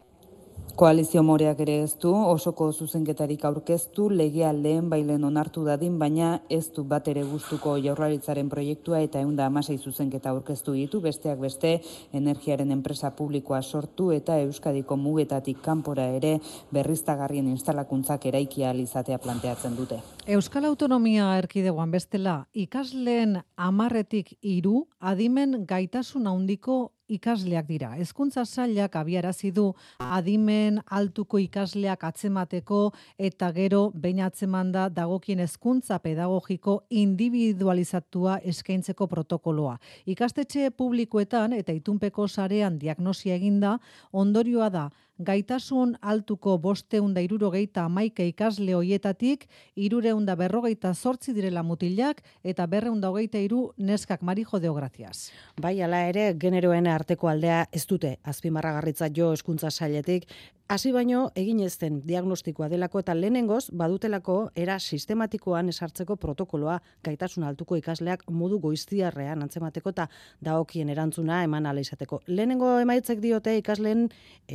Koalizio 0.79 1.25
moreak 1.27 1.59
ere 1.65 1.73
ez 1.83 1.97
du, 1.99 2.13
osoko 2.15 2.69
zuzenketarik 2.71 3.43
aurkeztu, 3.49 4.05
legea 4.15 4.53
lehen 4.55 4.87
bailen 4.93 5.25
onartu 5.27 5.65
dadin, 5.67 5.97
baina 5.99 6.29
ez 6.55 6.69
du 6.77 6.85
bat 6.87 7.09
ere 7.11 7.25
gustuko 7.27 7.73
jaurlaritzaren 7.83 8.47
proiektua 8.53 9.01
eta 9.03 9.19
eunda 9.27 9.49
amasei 9.51 9.75
zuzenketa 9.79 10.31
aurkeztu 10.31 10.77
ditu, 10.77 11.01
besteak 11.03 11.41
beste 11.43 11.73
energiaren 12.15 12.71
enpresa 12.71 13.11
publikoa 13.11 13.59
sortu 13.63 14.13
eta 14.15 14.37
Euskadiko 14.45 14.95
mugetatik 14.97 15.59
kanpora 15.65 16.05
ere 16.21 16.37
berriztagarrien 16.71 17.49
instalakuntzak 17.51 18.29
eraikia 18.31 18.71
alizatea 18.71 19.19
planteatzen 19.19 19.75
dute. 19.75 19.99
Euskal 20.29 20.69
Autonomia 20.71 21.33
erkidegoan 21.41 21.91
bestela, 21.91 22.37
ikasleen 22.55 23.41
amarretik 23.57 24.31
iru, 24.43 24.85
adimen 25.01 25.65
gaitasun 25.67 26.31
handiko 26.31 26.79
ikasleak 27.09 27.67
dira. 27.69 27.91
Hezkuntza 27.97 28.45
sailak 28.45 28.97
abiarazi 28.97 29.51
du 29.51 29.73
adimen 29.99 30.81
altuko 30.87 31.39
ikasleak 31.43 32.05
atzemateko 32.05 32.81
eta 33.19 33.51
gero 33.57 33.83
behin 33.95 34.21
atzemanda 34.27 34.89
dagokien 34.89 35.41
hezkuntza 35.41 35.99
pedagogiko 36.05 36.83
individualizatua 36.91 38.39
eskaintzeko 38.53 39.07
protokoloa. 39.07 39.79
Ikastetxe 40.07 40.71
publikoetan 40.71 41.53
eta 41.53 41.73
itunpeko 41.73 42.29
sarean 42.29 42.79
diagnosia 42.79 43.35
eginda, 43.35 43.79
ondorioa 44.13 44.71
da 44.71 44.89
gaitasun 45.19 45.97
altuko 46.01 46.57
bosteunda 46.63 47.21
irurogeita 47.21 47.85
amaike 47.89 48.27
ikasle 48.31 48.75
hoietatik, 48.79 49.47
irureunda 49.77 50.37
berrogeita 50.39 50.95
sortzi 50.95 51.35
direla 51.35 51.65
mutilak 51.67 52.23
eta 52.45 52.67
berreunda 52.67 53.11
hogeita 53.11 53.43
iru 53.43 53.73
neskak 53.79 54.23
marijo 54.23 54.61
deograziaz. 54.63 55.31
Bai, 55.61 55.81
ala 55.83 56.05
ere, 56.09 56.31
generoen 56.39 56.87
arteko 56.99 57.31
aldea 57.31 57.65
ez 57.73 57.85
dute, 57.87 58.17
azpimarragarritza 58.33 59.09
jo 59.15 59.33
eskuntza 59.37 59.71
sailetik, 59.71 60.29
Hasi 60.69 60.91
baino 60.93 61.31
egin 61.41 61.63
ezten 61.65 61.95
diagnostikoa 62.05 62.67
delako 62.69 63.01
eta 63.01 63.15
lehenengoz 63.17 63.71
badutelako 63.81 64.35
era 64.65 64.75
sistematikoan 64.79 65.71
esartzeko 65.73 66.17
protokoloa 66.21 66.75
gaitasun 67.09 67.47
altuko 67.49 67.79
ikasleak 67.81 68.27
modu 68.41 68.59
goiztiarrean 68.61 69.47
antzemateko 69.47 69.95
eta 69.95 70.07
daokien 70.45 70.93
erantzuna 70.93 71.41
eman 71.47 71.71
ala 71.71 71.81
izateko. 71.81 72.21
Lehenengo 72.27 72.75
emaitzek 72.83 73.25
diote 73.25 73.57
ikasleen 73.63 74.11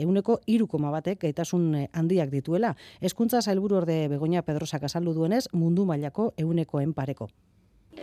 euneko 0.06 0.38
irukoma 0.45 0.93
batek 0.93 1.23
gaitasun 1.25 1.65
handiak 1.91 2.29
dituela. 2.29 2.75
Hezkuntza 3.01 3.41
zailburu 3.41 3.82
orde 3.82 3.97
Begoña 4.13 4.45
Pedrosak 4.45 4.86
azaldu 4.86 5.15
duenez 5.17 5.47
mundu 5.51 5.88
mailako 5.89 6.29
euneko 6.38 6.86
enpareko. 6.86 7.32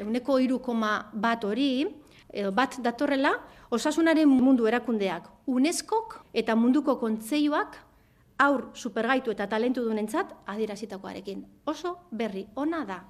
Euneko 0.03 0.43
irukoma 0.43 0.97
bat 1.15 1.47
hori, 1.47 1.87
edo 2.33 2.53
bat 2.53 2.79
datorrela, 2.83 3.33
osasunaren 3.71 4.29
mundu 4.29 4.67
erakundeak 4.67 5.29
UNESCOk 5.47 6.21
eta 6.35 6.57
munduko 6.57 6.97
kontzeioak 6.99 7.79
aur 8.41 8.71
supergaitu 8.75 9.31
eta 9.35 9.47
talentu 9.47 9.85
dunentzat 9.85 10.33
adierazitakoarekin. 10.47 11.45
Oso 11.67 11.97
berri 12.11 12.47
ona 12.57 12.85
da. 12.85 13.01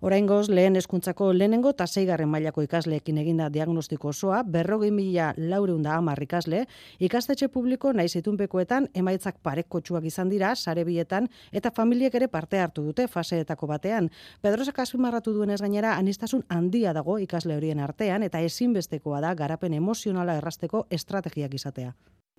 Oraingoz 0.00 0.48
lehen 0.48 0.78
hezkuntzako 0.80 1.26
lehenengo 1.36 1.74
eta 1.74 1.84
zeigarren 1.86 2.28
mailako 2.32 2.62
ikasleekin 2.64 3.18
eginda 3.20 3.50
diagnostiko 3.52 4.08
osoa, 4.08 4.38
berrogei 4.54 4.88
mila 4.96 5.26
laureunda 5.36 5.98
hamar 5.98 6.22
ikasle, 6.24 6.62
ikastetxe 7.04 7.48
publiko 7.52 7.92
naiz 7.92 8.14
itunpekoetan 8.16 8.86
emaitzak 8.96 9.36
parekotxuak 9.44 10.06
izan 10.08 10.32
dira, 10.32 10.54
sare 10.56 10.86
bietan, 10.88 11.28
eta 11.52 11.70
familiek 11.76 12.16
ere 12.16 12.28
parte 12.32 12.62
hartu 12.64 12.86
dute 12.86 13.08
faseetako 13.12 13.68
batean. 13.74 14.08
Pedrosak 14.40 14.80
azpimarratu 14.86 15.34
duenez 15.36 15.60
gainera, 15.60 15.92
anistasun 16.00 16.46
handia 16.48 16.94
dago 16.96 17.18
ikasle 17.18 17.58
horien 17.60 17.84
artean, 17.84 18.22
eta 18.22 18.40
ezinbestekoa 18.40 19.20
da 19.20 19.34
garapen 19.34 19.76
emozionala 19.76 20.38
errasteko 20.40 20.86
estrategiak 20.88 21.60
izatea 21.60 21.92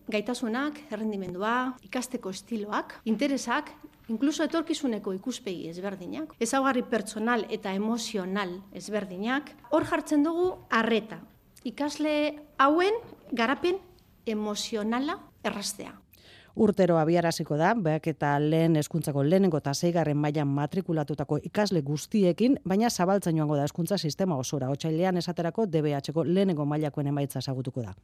gaitasunak, 0.10 0.80
errendimendua, 0.92 1.78
ikasteko 1.86 2.32
estiloak, 2.34 2.98
interesak, 3.06 3.72
inkluso 4.12 4.44
etorkizuneko 4.44 5.14
ikuspegi 5.14 5.70
ezberdinak, 5.72 6.36
ezaugarri 6.40 6.84
pertsonal 6.84 7.46
eta 7.50 7.74
emozional 7.78 8.58
ezberdinak, 8.74 9.54
hor 9.72 9.88
jartzen 9.88 10.24
dugu 10.28 10.52
arreta. 10.70 11.22
Ikasle 11.64 12.14
hauen 12.58 12.96
garapen 13.32 13.78
emozionala 14.26 15.20
errastea. 15.44 15.94
Urtero 16.56 16.98
abiaraziko 17.00 17.56
da, 17.56 17.72
beak 17.80 18.10
eta 18.12 18.34
lehen 18.44 18.76
eskuntzako 18.76 19.24
lehenengo 19.24 19.62
eta 19.62 19.72
zeigarren 19.74 20.18
mailan 20.20 20.50
matrikulatutako 20.52 21.40
ikasle 21.48 21.82
guztiekin, 21.82 22.58
baina 22.66 22.90
zabaltzen 22.90 23.38
joango 23.40 23.56
da 23.56 23.70
eskuntza 23.70 23.98
sistema 23.98 24.36
osora. 24.36 24.70
Otsailean 24.70 25.18
esaterako 25.18 25.66
DBH-ko 25.66 26.26
lehenengo 26.28 26.66
mailakoen 26.66 27.08
emaitza 27.08 27.40
esagutuko 27.40 27.88
da. 27.88 27.96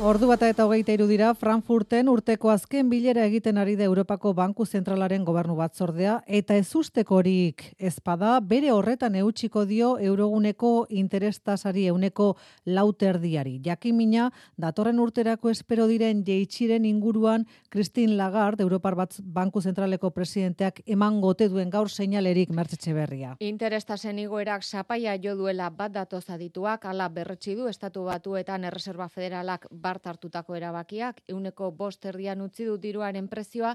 Ordu 0.00 0.30
bata 0.30 0.48
eta 0.48 0.64
hogeita 0.64 0.94
dira 0.96 1.34
Frankfurten 1.36 2.08
urteko 2.08 2.48
azken 2.48 2.88
bilera 2.88 3.26
egiten 3.28 3.58
ari 3.60 3.74
da 3.76 3.84
Europako 3.84 4.32
Banku 4.32 4.64
Zentralaren 4.64 5.26
gobernu 5.26 5.56
batzordea 5.58 6.22
eta 6.26 6.56
ez 6.56 6.72
horik 7.06 7.74
ezpada 7.78 8.40
bere 8.40 8.72
horretan 8.72 9.14
eutxiko 9.14 9.66
dio 9.66 9.98
euroguneko 9.98 10.86
interestasari 10.88 11.86
euneko 11.88 12.36
lauterdiari. 12.64 13.60
Jakimina, 13.62 14.30
datorren 14.56 14.98
urterako 14.98 15.50
espero 15.50 15.86
diren 15.86 16.24
jeitxiren 16.24 16.86
inguruan 16.86 17.44
Christine 17.68 18.14
Lagarde, 18.14 18.62
Europar 18.62 18.94
Batz 18.94 19.20
Banku 19.20 19.60
Zentraleko 19.60 20.10
presidenteak 20.10 20.80
eman 20.86 21.20
gote 21.20 21.50
duen 21.50 21.68
gaur 21.68 21.90
seinalerik 21.90 22.48
mertzetxe 22.48 22.94
berria. 22.94 23.36
Interestasen 23.40 24.18
igoerak 24.18 24.62
sapaia 24.62 25.18
jo 25.22 25.36
duela 25.36 25.68
bat 25.68 25.92
datoz 25.92 26.30
adituak, 26.30 26.86
ala 26.86 27.10
berretsi 27.10 27.54
du 27.54 27.68
estatu 27.68 28.04
batuetan 28.04 28.64
erreserba 28.64 29.08
federalak 29.08 29.66
bat 29.70 29.89
bart 29.90 30.06
hartutako 30.06 30.54
erabakiak, 30.58 31.22
euneko 31.34 31.70
bost 31.74 32.06
erdian 32.06 32.40
utzi 32.44 32.66
du 32.68 32.76
diruaren 32.78 33.28
prezioa, 33.28 33.74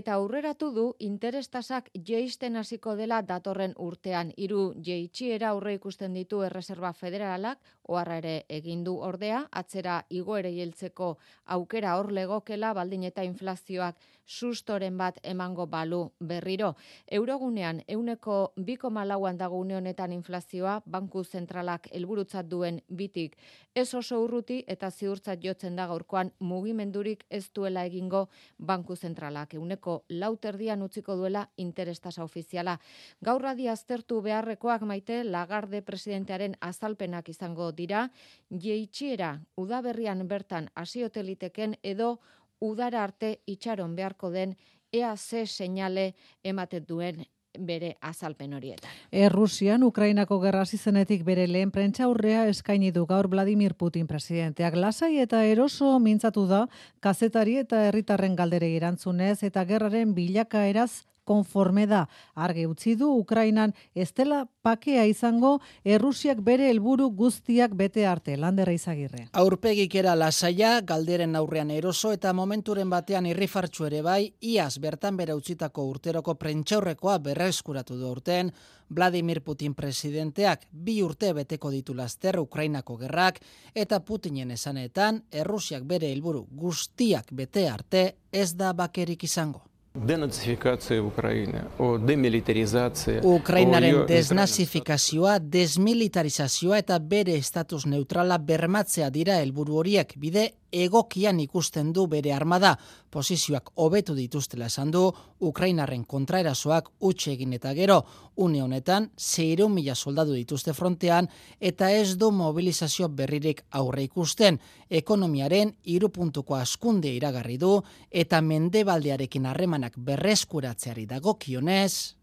eta 0.00 0.16
aurreratu 0.16 0.70
du 0.76 0.86
interestasak 1.06 1.90
jeisten 2.10 2.56
hasiko 2.56 2.96
dela 2.96 3.20
datorren 3.32 3.74
urtean. 3.88 4.32
Hiru 4.36 4.62
jeitxiera 4.88 5.50
aurre 5.52 5.76
ikusten 5.76 6.16
ditu 6.16 6.42
Erreserba 6.46 6.92
Federalak, 6.96 7.60
oharra 7.90 8.20
ere 8.22 8.34
egin 8.60 8.84
du 8.86 8.96
ordea, 9.10 9.44
atzera 9.62 10.00
igoere 10.08 10.52
jeltzeko 10.54 11.10
aukera 11.56 11.96
hor 11.98 12.12
legokela, 12.16 12.72
baldin 12.74 13.04
eta 13.10 13.26
inflazioak 13.26 14.00
sustoren 14.26 14.96
bat 14.98 15.18
emango 15.22 15.66
balu 15.66 16.12
berriro. 16.20 16.74
Eurogunean, 17.06 17.82
euneko 17.88 18.52
biko 18.56 18.90
malauan 18.90 19.38
dago 19.38 19.60
honetan 19.60 20.12
inflazioa, 20.12 20.82
banku 20.86 21.24
zentralak 21.24 21.88
helburutzat 21.92 22.48
duen 22.48 22.80
bitik 22.88 23.36
ez 23.74 23.94
oso 23.94 24.18
urruti 24.24 24.64
eta 24.66 24.90
ziurtzat 24.90 25.42
jotzen 25.44 25.76
da 25.76 25.86
gaurkoan 25.86 26.32
mugimendurik 26.40 27.24
ez 27.30 27.50
duela 27.54 27.84
egingo 27.86 28.28
banku 28.58 28.96
zentralak. 28.96 29.54
Euneko 29.54 30.04
lauterdian 30.08 30.82
utziko 30.82 31.16
duela 31.16 31.46
interestasa 31.56 32.24
ofiziala. 32.24 32.78
Gaur 33.22 33.42
radi 33.42 33.68
aztertu 33.68 34.20
beharrekoak 34.22 34.82
maite 34.82 35.22
Lagarde 35.24 35.82
presidentearen 35.82 36.56
azalpenak 36.60 37.28
izango 37.28 37.70
dira, 37.72 38.08
jeitxiera 38.50 39.38
udaberrian 39.56 40.26
bertan 40.28 40.70
asioteliteken 40.74 41.76
edo 41.82 42.18
udara 42.60 43.02
arte 43.04 43.40
itxaron 43.46 43.96
beharko 43.96 44.30
den 44.30 44.56
ea 44.92 45.16
ze 45.16 45.46
seinale 45.46 46.14
ematen 46.42 46.84
duen 46.86 47.24
bere 47.58 47.96
azalpen 48.00 48.52
horietan. 48.54 48.90
Errusian, 49.10 49.82
Ukrainako 49.82 50.38
gerra 50.40 50.64
zizenetik 50.64 51.24
bere 51.26 51.46
lehen 51.48 51.72
prentza 51.74 52.04
aurrea 52.04 52.46
eskaini 52.48 52.92
du 52.94 53.06
gaur 53.06 53.28
Vladimir 53.28 53.74
Putin 53.74 54.06
presidenteak 54.06 54.76
lasai 54.76 55.18
eta 55.18 55.42
eroso 55.44 55.98
mintzatu 55.98 56.46
da 56.46 56.66
kazetari 57.00 57.56
eta 57.64 57.82
herritarren 57.88 58.36
galdere 58.36 58.70
erantzunez 58.76 59.42
eta 59.42 59.64
gerraren 59.64 60.14
bilakaeraz 60.14 61.02
konforme 61.30 61.86
da. 61.86 62.06
Arge 62.34 62.66
utzi 62.66 62.96
du 62.98 63.12
Ukrainan 63.14 63.74
estela 63.94 64.42
pakea 64.66 65.04
izango 65.06 65.58
Errusiak 65.84 66.42
bere 66.46 66.68
helburu 66.70 67.10
guztiak 67.16 67.76
bete 67.78 68.06
arte 68.06 68.34
landerra 68.36 68.74
izagirre. 68.74 69.28
Aurpegik 69.44 69.94
era 70.02 70.16
lasaia, 70.18 70.72
galderen 70.86 71.38
aurrean 71.38 71.70
eroso 71.70 72.10
eta 72.16 72.34
momenturen 72.34 72.90
batean 72.90 73.30
irrifartxu 73.30 73.86
ere 73.86 74.02
bai, 74.02 74.20
iaz 74.40 74.74
bertan 74.82 75.16
bera 75.20 75.38
utzitako 75.38 75.86
urteroko 75.92 76.34
prentxaurrekoa 76.40 77.18
berreskuratu 77.30 77.98
du 78.00 78.10
urten, 78.10 78.52
Vladimir 78.90 79.40
Putin 79.46 79.74
presidenteak 79.78 80.66
bi 80.72 80.96
urte 81.06 81.30
beteko 81.32 81.70
ditu 81.70 81.94
laster 81.94 82.40
Ukrainako 82.40 82.96
gerrak 83.04 83.38
eta 83.74 84.00
Putinen 84.02 84.50
esanetan 84.50 85.22
Errusiak 85.30 85.86
bere 85.86 86.10
helburu 86.10 86.46
guztiak 86.50 87.30
bete 87.30 87.68
arte 87.70 88.06
ez 88.32 88.50
da 88.56 88.72
bakerik 88.74 89.22
izango. 89.30 89.69
Denazifikatzia 89.94 91.02
Ukraina, 91.02 91.64
o 91.78 91.98
demilitarizazia... 91.98 93.24
Ukrainaren 93.26 94.04
desnazifikazioa, 94.06 95.40
desmilitarizazioa 95.42 96.78
eta 96.78 96.98
bere 97.02 97.34
estatus 97.34 97.88
neutrala 97.90 98.38
bermatzea 98.38 99.10
dira 99.10 99.40
helburu 99.42 99.80
horiek 99.82 100.14
bide 100.16 100.52
egokian 100.71 101.39
ikusten 101.39 101.91
du 101.93 102.05
bere 102.07 102.33
armada, 102.33 102.75
posizioak 103.11 103.71
hobetu 103.75 104.15
dituztela 104.15 104.67
esan 104.67 104.91
du, 104.91 105.03
Ukrainarren 105.39 106.03
kontraerasoak 106.05 106.89
utxe 106.99 107.31
egin 107.33 107.53
eta 107.57 107.73
gero, 107.77 108.01
une 108.35 108.61
honetan, 108.63 109.09
zeiru 109.17 109.69
mila 109.69 109.95
soldadu 109.95 110.33
dituzte 110.35 110.73
frontean, 110.73 111.29
eta 111.59 111.91
ez 111.91 112.17
du 112.17 112.31
mobilizazio 112.31 113.09
berririk 113.09 113.63
aurre 113.71 114.03
ikusten, 114.03 114.59
ekonomiaren 114.89 115.75
irupuntuko 115.83 116.55
askunde 116.55 117.13
iragarri 117.15 117.57
du, 117.57 117.79
eta 118.11 118.41
mendebaldearekin 118.41 119.45
harremanak 119.45 119.97
berreskuratzeari 119.97 121.05
dagokionez. 121.05 122.15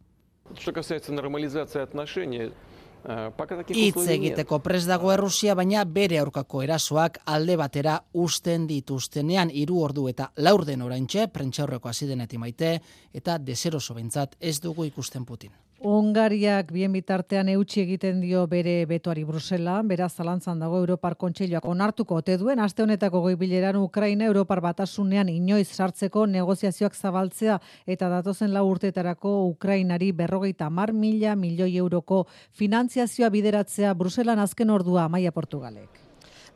Что 0.59 0.73
касается 0.73 1.13
нормализации 1.13 1.81
отношений, 1.81 2.51
Itz 3.08 4.08
egiteko. 4.08 4.60
pres 4.60 4.86
dago 4.86 5.12
Errusia, 5.14 5.56
baina 5.56 5.86
bere 5.86 6.20
aurkako 6.20 6.64
erasoak 6.64 7.22
alde 7.26 7.56
batera 7.56 8.02
usten 8.14 8.68
dituztenean. 8.68 9.52
Hiru 9.54 9.80
ordu 9.82 10.08
eta 10.10 10.32
laurden 10.38 10.82
oraintxe 10.82 11.28
prentxaurreko 11.28 11.90
hasi 11.90 12.08
denetik 12.08 12.40
maite 12.40 12.82
eta 13.14 13.38
deseroso 13.38 13.94
bentzat 13.94 14.36
ez 14.40 14.60
dugu 14.60 14.86
ikusten 14.86 15.26
Putin. 15.26 15.52
Hungariak 15.78 16.72
bien 16.74 16.90
bitartean 16.92 17.52
eutxi 17.54 17.84
egiten 17.84 18.18
dio 18.24 18.48
bere 18.50 18.88
betoari 18.90 19.22
Brusela, 19.28 19.76
beraz 19.86 20.16
zalantzan 20.18 20.58
dago 20.58 20.80
Europar 20.82 21.14
Kontseiluak 21.22 21.68
onartuko 21.70 22.18
ote 22.18 22.38
duen 22.42 22.60
aste 22.60 22.82
honetako 22.82 23.22
goibileran 23.28 23.78
Ukraina 23.78 24.26
Europar 24.26 24.62
batasunean 24.66 25.30
inoiz 25.30 25.68
sartzeko 25.68 26.26
negoziazioak 26.26 26.98
zabaltzea 26.98 27.60
eta 27.86 28.10
datozen 28.10 28.54
lau 28.58 28.66
urteetarako 28.72 29.36
Ukrainari 29.52 30.12
berrogeita 30.12 30.72
mar 30.72 30.94
mila 30.94 31.36
milioi 31.36 31.78
euroko 31.78 32.26
finantziazioa 32.58 33.30
bideratzea 33.30 33.94
Bruselan 33.94 34.40
azken 34.40 34.74
ordua 34.74 35.08
Maia 35.08 35.32
Portugalek. 35.32 36.07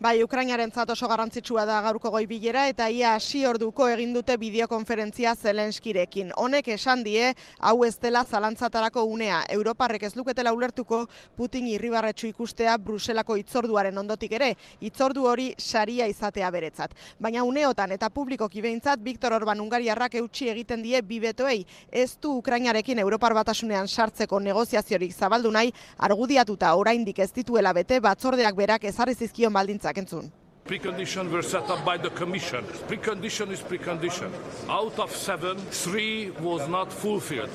Bai, 0.02 0.24
Ukrainaren 0.24 0.72
oso 0.90 1.08
garrantzitsua 1.08 1.64
da 1.64 1.80
gaurko 1.80 2.10
goi 2.10 2.26
bilera 2.26 2.64
eta 2.68 2.88
ia 2.90 3.14
hasi 3.14 3.46
orduko 3.46 3.88
egin 3.88 4.14
dute 4.16 4.36
bideokonferentzia 4.36 5.36
Zelenskirekin. 5.36 6.32
Honek 6.36 6.70
esan 6.70 7.04
die, 7.04 7.36
hau 7.60 7.84
ez 7.86 8.00
dela 8.00 8.24
zalantzatarako 8.26 9.04
unea. 9.04 9.44
Europarrek 9.48 10.02
ez 10.02 10.16
luketela 10.16 10.54
ulertuko 10.54 11.06
Putin 11.38 11.68
irribarretxu 11.68 12.26
ikustea 12.32 12.80
Bruselako 12.80 13.36
itzorduaren 13.38 13.96
ondotik 13.96 14.32
ere. 14.32 14.56
Itzordu 14.82 15.28
hori 15.30 15.54
saria 15.60 16.08
izatea 16.08 16.50
beretzat. 16.50 16.98
Baina 17.20 17.44
uneotan 17.44 17.92
eta 17.92 18.10
publikoki 18.10 18.60
behintzat, 18.66 19.04
Viktor 19.04 19.38
Orban 19.38 19.62
Ungariarrak 19.62 20.16
eutxi 20.16 20.50
egiten 20.50 20.82
die 20.82 21.04
bibetoei. 21.04 21.64
Ez 21.92 22.18
du 22.18 22.40
Ukrainarekin 22.40 22.98
Europar 23.06 23.38
batasunean 23.38 23.88
sartzeko 23.88 24.40
negoziaziorik 24.40 25.14
zabaldu 25.14 25.52
nahi, 25.52 25.70
argudiatuta 26.00 26.74
oraindik 26.74 27.20
ez 27.20 27.32
dituela 27.32 27.72
bete 27.72 28.02
batzordeak 28.02 28.58
berak 28.58 28.90
ezarri 28.90 29.14
zizkion 29.14 29.54
baldintza 29.54 29.91
entzun. 29.98 30.32
Precondition 30.66 31.32
were 31.32 31.42
set 31.42 31.70
up 31.70 31.84
by 31.84 31.98
the 31.98 32.10
Commission. 32.12 32.64
Precondition 32.88 33.50
is 33.52 33.62
precondition. 33.62 34.32
Out 34.70 34.98
of 35.00 35.12
seven, 35.12 35.58
three 35.58 36.30
was 36.40 36.68
not 36.70 36.94
fulfilled. 36.94 37.50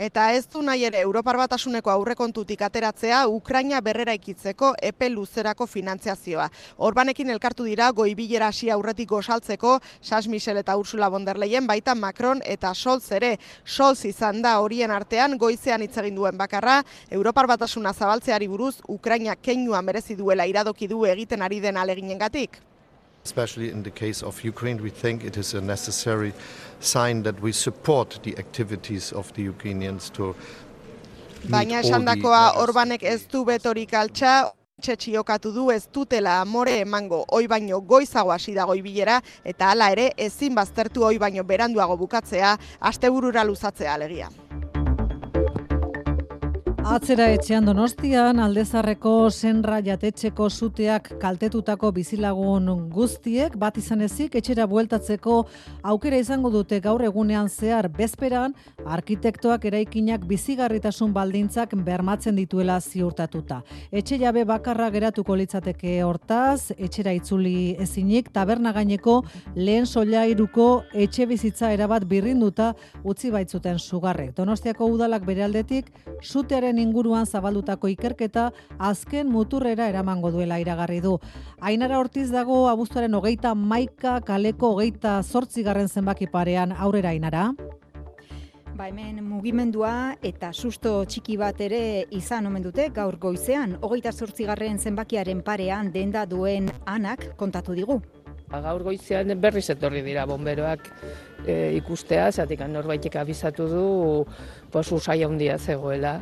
Eta 0.00 0.30
ez 0.32 0.46
du 0.48 0.62
nahi 0.64 0.86
ere 0.88 1.02
Europar 1.04 1.36
Batasuneko 1.36 1.90
aurrekontutik 1.92 2.62
ateratzea 2.64 3.18
Ukraina 3.28 3.82
berrera 3.84 4.14
ikitzeko 4.16 4.70
epe 4.88 5.10
luzerako 5.12 5.66
finantziazioa. 5.68 6.46
Orbanekin 6.88 7.28
elkartu 7.34 7.66
dira 7.68 7.90
goibilera 7.98 8.48
hasi 8.48 8.70
aurretik 8.72 9.10
gosaltzeko 9.10 9.74
Sas 10.00 10.22
Michel 10.26 10.62
eta 10.62 10.78
Ursula 10.80 11.10
von 11.12 11.26
der 11.28 11.36
Leyen 11.36 11.68
baita 11.68 11.94
Macron 11.94 12.40
eta 12.46 12.72
Scholz 12.72 13.12
ere. 13.12 13.34
Scholz 13.66 14.06
izan 14.08 14.40
da 14.40 14.54
horien 14.64 14.90
artean 14.90 15.36
goizean 15.36 15.84
hitz 15.84 15.98
egin 16.00 16.16
duen 16.16 16.40
bakarra 16.40 16.78
Europar 17.10 17.50
Batasuna 17.52 17.92
zabaltzeari 17.92 18.48
buruz 18.48 18.78
Ukraina 18.88 19.36
keinua 19.36 19.82
merezi 19.82 20.16
duela 20.16 20.48
iradoki 20.48 20.88
du 20.88 21.04
egiten 21.04 21.42
ari 21.42 21.60
den 21.60 21.76
aleginengatik. 21.76 22.56
Especially 23.30 23.70
in 23.70 23.84
the 23.84 23.92
case 23.92 24.24
of 24.24 24.42
Ukraine, 24.42 24.82
we 24.82 24.90
think 24.90 25.22
it 25.22 25.36
is 25.36 25.54
a 25.54 25.60
necessary 25.60 26.32
sign 26.80 27.22
that 27.22 27.40
we 27.40 27.52
support 27.52 28.18
the 28.24 28.36
activities 28.38 29.12
of 29.12 29.32
the 29.34 29.42
Ukrainians 29.42 30.10
to 30.10 30.34
Baina 31.48 31.78
esandakoa 31.78 32.42
Orbanek 32.58 33.04
ez 33.04 33.22
du 33.30 33.44
betorik 33.44 33.94
altxa, 33.94 34.50
txetxiokatu 34.82 35.54
du 35.54 35.70
ez 35.70 35.86
dutela 35.94 36.40
amore 36.42 36.80
emango 36.82 37.22
oi 37.38 37.46
baino 37.46 37.80
goizago 37.80 38.34
hasi 38.34 38.58
dago 38.58 38.74
bilera 38.82 39.22
eta 39.44 39.70
hala 39.70 39.92
ere 39.94 40.10
ezin 40.16 40.54
baztertu 40.54 41.06
oi 41.06 41.16
baino 41.18 41.44
beranduago 41.44 41.96
bukatzea 41.96 42.56
asteburura 42.80 43.44
luzatzea 43.44 43.94
alegia. 43.94 44.28
Atzera 46.80 47.26
etxean 47.28 47.66
donostian, 47.68 48.38
aldezarreko 48.40 49.28
senra 49.28 49.82
jatetxeko 49.84 50.46
zuteak 50.48 51.10
kaltetutako 51.20 51.90
bizilagun 51.92 52.70
guztiek, 52.88 53.52
bat 53.60 53.76
izan 53.76 54.00
ezik, 54.06 54.38
etxera 54.40 54.64
bueltatzeko 54.66 55.34
aukera 55.92 56.16
izango 56.16 56.48
dute 56.50 56.78
gaur 56.80 57.04
egunean 57.04 57.50
zehar 57.52 57.90
bezperan, 57.92 58.54
arkitektoak 58.86 59.66
eraikinak 59.68 60.24
bizigarritasun 60.30 61.12
baldintzak 61.12 61.74
bermatzen 61.84 62.40
dituela 62.40 62.78
ziurtatuta. 62.80 63.60
Etxe 63.92 64.16
jabe 64.22 64.46
bakarra 64.48 64.88
geratuko 64.90 65.36
litzateke 65.36 65.98
hortaz, 66.06 66.72
etxera 66.78 67.12
itzuli 67.12 67.76
ezinik, 67.78 68.32
taberna 68.32 68.72
gaineko 68.72 69.18
lehen 69.54 69.84
solairuko 69.84 70.70
etxe 70.94 71.28
bizitza 71.28 71.74
erabat 71.76 72.08
birrinduta 72.08 72.72
utzi 73.04 73.30
baitzuten 73.30 73.78
sugarrek. 73.78 74.32
Donostiako 74.40 74.88
udalak 74.96 75.28
bere 75.28 75.44
aldetik, 75.44 75.92
zutearen 76.24 76.69
inguruan 76.78 77.26
zabaldutako 77.26 77.88
ikerketa 77.88 78.50
azken 78.78 79.28
muturrera 79.28 79.88
eramango 79.88 80.30
duela 80.30 80.60
iragarri 80.60 81.00
du. 81.00 81.18
Ainara 81.60 81.98
Ortiz 81.98 82.30
dago 82.30 82.68
abuztuaren 82.68 83.14
hogeita 83.14 83.54
maika 83.54 84.20
kaleko 84.20 84.74
hogeita 84.74 85.22
zortzigarren 85.22 85.88
zenbaki 85.88 86.26
parean 86.26 86.72
aurrera 86.72 87.10
Ainara. 87.10 87.50
Ba 88.76 88.86
hemen 88.88 89.18
mugimendua 89.26 90.14
eta 90.24 90.52
susto 90.54 91.04
txiki 91.04 91.36
bat 91.36 91.58
ere 91.60 92.06
izan 92.16 92.46
omen 92.48 92.62
dute 92.64 92.86
gaur 92.96 93.18
goizean, 93.20 93.74
hogeita 93.82 94.12
zortzigarren 94.12 94.78
zenbakiaren 94.78 95.42
parean 95.44 95.90
denda 95.92 96.22
duen 96.24 96.70
anak 96.86 97.26
kontatu 97.36 97.76
digu. 97.76 97.98
Ba, 98.50 98.62
gaur 98.64 98.82
goizean 98.82 99.30
berriz 99.42 99.68
etorri 99.70 100.00
dira 100.02 100.24
bomberoak 100.26 100.88
e, 101.46 101.76
ikustea, 101.78 102.30
zatik 102.32 102.64
norbaitek 102.66 103.20
abizatu 103.20 103.68
du 103.70 103.84
posu 104.72 104.98
saia 104.98 105.28
handia 105.28 105.58
zegoela. 105.58 106.20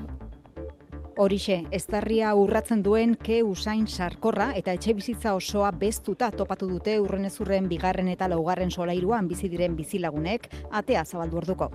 Horixe, 1.18 1.64
eztarria 1.74 2.30
urratzen 2.38 2.78
duen 2.86 3.16
ke 3.18 3.40
usain 3.42 3.88
sarkorra 3.90 4.52
eta 4.54 4.70
etxe 4.76 4.92
bizitza 4.94 5.32
osoa 5.34 5.72
beztuta 5.74 6.28
topatu 6.30 6.68
dute 6.70 6.94
urrenezurren 7.02 7.66
bigarren 7.66 8.06
eta 8.12 8.28
laugarren 8.30 8.70
solairuan 8.70 9.26
bizi 9.26 9.50
diren 9.50 9.74
bizilagunek 9.74 10.46
atea 10.70 11.02
zabaldu 11.04 11.40
orduko. 11.40 11.68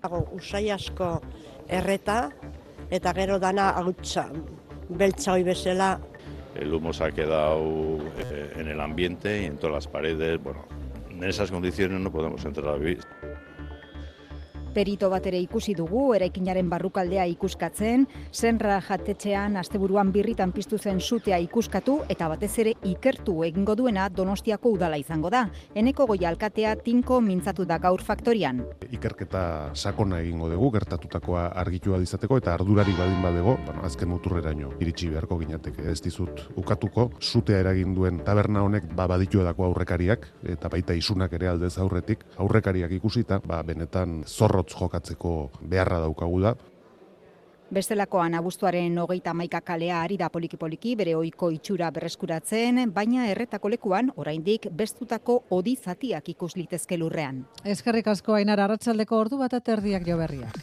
Dago 0.00 0.22
usai 0.38 0.70
asko 0.72 1.10
erreta 1.68 2.30
eta 2.88 3.12
gero 3.12 3.36
dana 3.38 3.74
hautsa 3.76 4.30
beltza 4.88 5.34
hoi 5.34 5.44
bezala 5.44 5.98
el 6.54 6.72
humo 6.72 6.94
se 6.94 7.04
ha 7.04 7.12
quedado 7.12 7.98
eh, 8.32 8.54
en 8.56 8.68
el 8.68 8.80
ambiente 8.80 9.42
y 9.42 9.44
en 9.44 9.58
todas 9.58 9.74
las 9.74 9.86
paredes. 9.86 10.42
Bueno, 10.42 10.64
en 11.10 11.22
esas 11.24 11.50
condiciones 11.50 12.00
no 12.00 12.10
podemos 12.10 12.44
entrar 12.44 12.68
a 12.68 12.78
vivir. 12.78 13.00
Perito 14.74 15.08
bat 15.10 15.24
ere 15.26 15.38
ikusi 15.40 15.72
dugu, 15.74 16.12
eraikinaren 16.14 16.68
barrukaldea 16.70 17.24
ikuskatzen, 17.32 18.04
zenra 18.32 18.78
jatetxean 18.84 19.56
asteburuan 19.56 20.12
birritan 20.12 20.52
piztu 20.52 20.78
zen 20.78 21.00
sutea 21.00 21.38
ikuskatu 21.42 21.98
eta 22.12 22.28
batez 22.28 22.52
ere 22.62 22.74
ikertu 22.86 23.42
egingo 23.46 23.74
duena 23.78 24.08
Donostiako 24.08 24.74
udala 24.76 24.98
izango 25.00 25.30
da. 25.32 25.46
Eneko 25.74 26.06
goi 26.10 26.20
alkatea 26.28 26.74
tinko 26.84 27.20
mintzatu 27.24 27.64
da 27.64 27.78
gaur 27.78 28.02
faktorian. 28.04 28.60
Ikerketa 28.92 29.72
sakona 29.74 30.20
egingo 30.20 30.50
dugu, 30.52 30.70
gertatutakoa 30.76 31.46
argitua 31.62 31.98
dizateko 32.02 32.38
eta 32.38 32.54
ardurari 32.54 32.94
badin 32.98 33.22
badego, 33.24 33.56
bueno, 33.64 33.84
azken 33.88 34.12
muturreraino 34.12 34.74
iritsi 34.78 35.08
beharko 35.10 35.40
ginateke. 35.40 35.88
Ez 35.90 36.00
dizut 36.04 36.44
ukatuko, 36.60 37.10
sutea 37.20 37.62
eragin 37.64 37.96
duen 37.96 38.20
taberna 38.24 38.62
honek 38.66 38.92
ba 38.94 39.08
baditu 39.08 39.42
edako 39.42 39.68
aurrekariak 39.70 40.28
eta 40.54 40.68
baita 40.68 40.94
isunak 40.94 41.32
ere 41.38 41.48
aldez 41.48 41.74
aurretik, 41.78 42.24
aurrekariak 42.36 42.92
ikusita, 42.98 43.40
ba 43.44 43.62
benetan 43.66 44.22
zorrot 44.58 44.74
jokatzeko 44.80 45.50
beharra 45.62 46.00
daukagu 46.00 46.40
da. 46.40 46.54
Bestelakoan 47.70 48.34
abuztuaren 48.34 48.96
hogeita 48.98 49.34
maika 49.34 49.60
kalea 49.60 50.00
ari 50.00 50.16
da 50.16 50.30
poliki-poliki 50.30 50.94
bere 50.96 51.14
oiko 51.16 51.50
itxura 51.50 51.90
berreskuratzen, 51.90 52.90
baina 52.94 53.26
erretako 53.28 53.68
lekuan 53.68 54.10
oraindik 54.16 54.70
bestutako 54.72 55.42
odizatiak 55.50 56.28
ikus 56.28 56.56
litezke 56.56 56.96
lurrean. 56.96 57.44
Eskerrik 57.64 58.08
asko 58.08 58.32
ainar 58.32 58.60
arratsaldeko 58.60 59.18
ordu 59.18 59.38
bat 59.38 59.52
aterdiak 59.52 60.08
jo 60.08 60.16
berriak. 60.16 60.56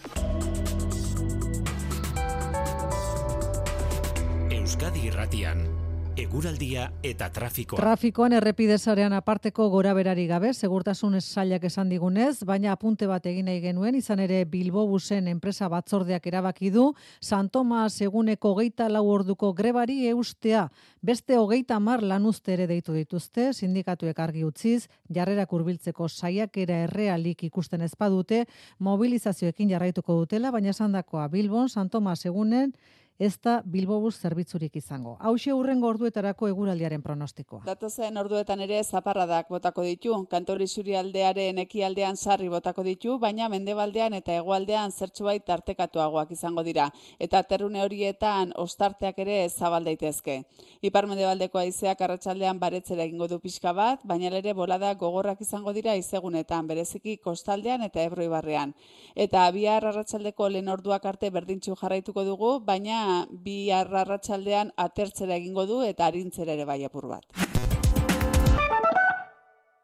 Euskadi 4.50 5.06
irratian 5.06 5.75
eguraldia 6.18 6.86
eta 7.04 7.28
trafikoa. 7.34 7.80
Trafikoan 7.80 8.34
errepidezarean 8.38 9.14
aparteko 9.18 9.68
gora 9.70 9.92
berari 9.98 10.26
gabe, 10.30 10.54
segurtasun 10.54 11.20
sailak 11.20 11.66
esan 11.68 11.90
digunez, 11.92 12.46
baina 12.48 12.72
apunte 12.72 13.08
bat 13.08 13.26
egin 13.28 13.50
nahi 13.50 13.60
genuen, 13.62 13.98
izan 14.00 14.22
ere 14.24 14.44
Bilbo 14.46 14.86
busen 14.88 15.28
enpresa 15.28 15.68
batzordeak 15.68 16.28
erabaki 16.32 16.72
du, 16.72 16.88
San 17.20 17.50
Tomas 17.50 18.00
eguneko 18.02 18.54
geita 18.56 18.88
lau 18.90 19.04
orduko 19.12 19.52
grebari 19.54 20.08
eustea, 20.08 20.70
beste 21.02 21.38
hogeita 21.38 21.80
mar 21.80 22.04
lanuzte 22.04 22.54
ere 22.56 22.68
deitu 22.68 22.96
dituzte, 22.96 23.52
sindikatuek 23.54 24.20
argi 24.20 24.46
utziz, 24.48 24.88
jarrerak 25.12 25.52
urbiltzeko 25.54 26.08
saiakera 26.08 26.86
errealik 26.88 27.44
ikusten 27.44 27.82
ezpadute, 27.82 28.46
mobilizazioekin 28.80 29.76
jarraituko 29.76 30.22
dutela, 30.24 30.52
baina 30.52 30.72
esan 30.72 30.96
dakoa 30.96 31.28
Bilbon, 31.28 31.70
San 31.70 31.90
Tomas 31.90 32.24
egunen, 32.26 32.72
ez 33.18 33.38
da 33.42 33.62
Bilbobus 33.64 34.18
zerbitzurik 34.20 34.76
izango. 34.76 35.16
Hauxe 35.20 35.54
urrengo 35.56 35.88
orduetarako 35.88 36.50
eguraldiaren 36.52 37.02
pronostikoa. 37.02 37.62
Datozen 37.66 38.18
orduetan 38.18 38.60
ere 38.66 38.82
zaparradak 38.84 39.48
botako 39.50 39.86
ditu, 39.88 40.18
kantori 40.30 40.68
zuri 40.68 40.96
aldearen 41.00 41.62
ekialdean 41.64 42.18
sarri 42.18 42.50
botako 42.52 42.84
ditu, 42.84 43.18
baina 43.20 43.48
mendebaldean 43.50 44.14
eta 44.20 44.36
hegoaldean 44.36 44.92
zertxubait 44.92 45.46
tartekatuagoak 45.46 46.32
izango 46.36 46.64
dira. 46.64 46.90
Eta 47.20 47.42
terrune 47.44 47.82
horietan 47.84 48.52
ostarteak 48.56 49.20
ere 49.24 49.38
zabal 49.50 49.88
daitezke. 49.88 50.42
Ipar 50.82 51.08
mendebaldeko 51.08 51.60
aizeak 51.60 52.02
arratsaldean 52.02 52.60
baretzera 52.60 53.04
egingo 53.04 53.30
du 53.32 53.40
pixka 53.40 53.72
bat, 53.74 54.04
baina 54.04 54.28
ere 54.28 54.54
bolada 54.54 54.94
gogorrak 54.94 55.42
izango 55.42 55.72
dira 55.74 55.96
izegunetan, 55.96 56.68
bereziki 56.68 57.18
kostaldean 57.18 57.82
eta 57.88 58.04
ebroi 58.04 58.28
barrean. 58.28 58.76
Eta 59.16 59.50
bihar 59.56 59.86
arratsaldeko 59.88 60.50
lehen 60.50 60.68
orduak 60.68 61.06
arte 61.06 61.30
berdintxu 61.32 61.76
jarraituko 61.80 62.26
dugu, 62.28 62.60
bi 63.30 63.72
arratsaldean 63.72 64.72
atertzera 64.88 65.36
egingo 65.36 65.66
du 65.66 65.82
eta 65.84 66.10
arintzera 66.10 66.54
ere 66.58 66.66
bai 66.66 66.84
apur 66.90 67.08
bat. 67.12 67.65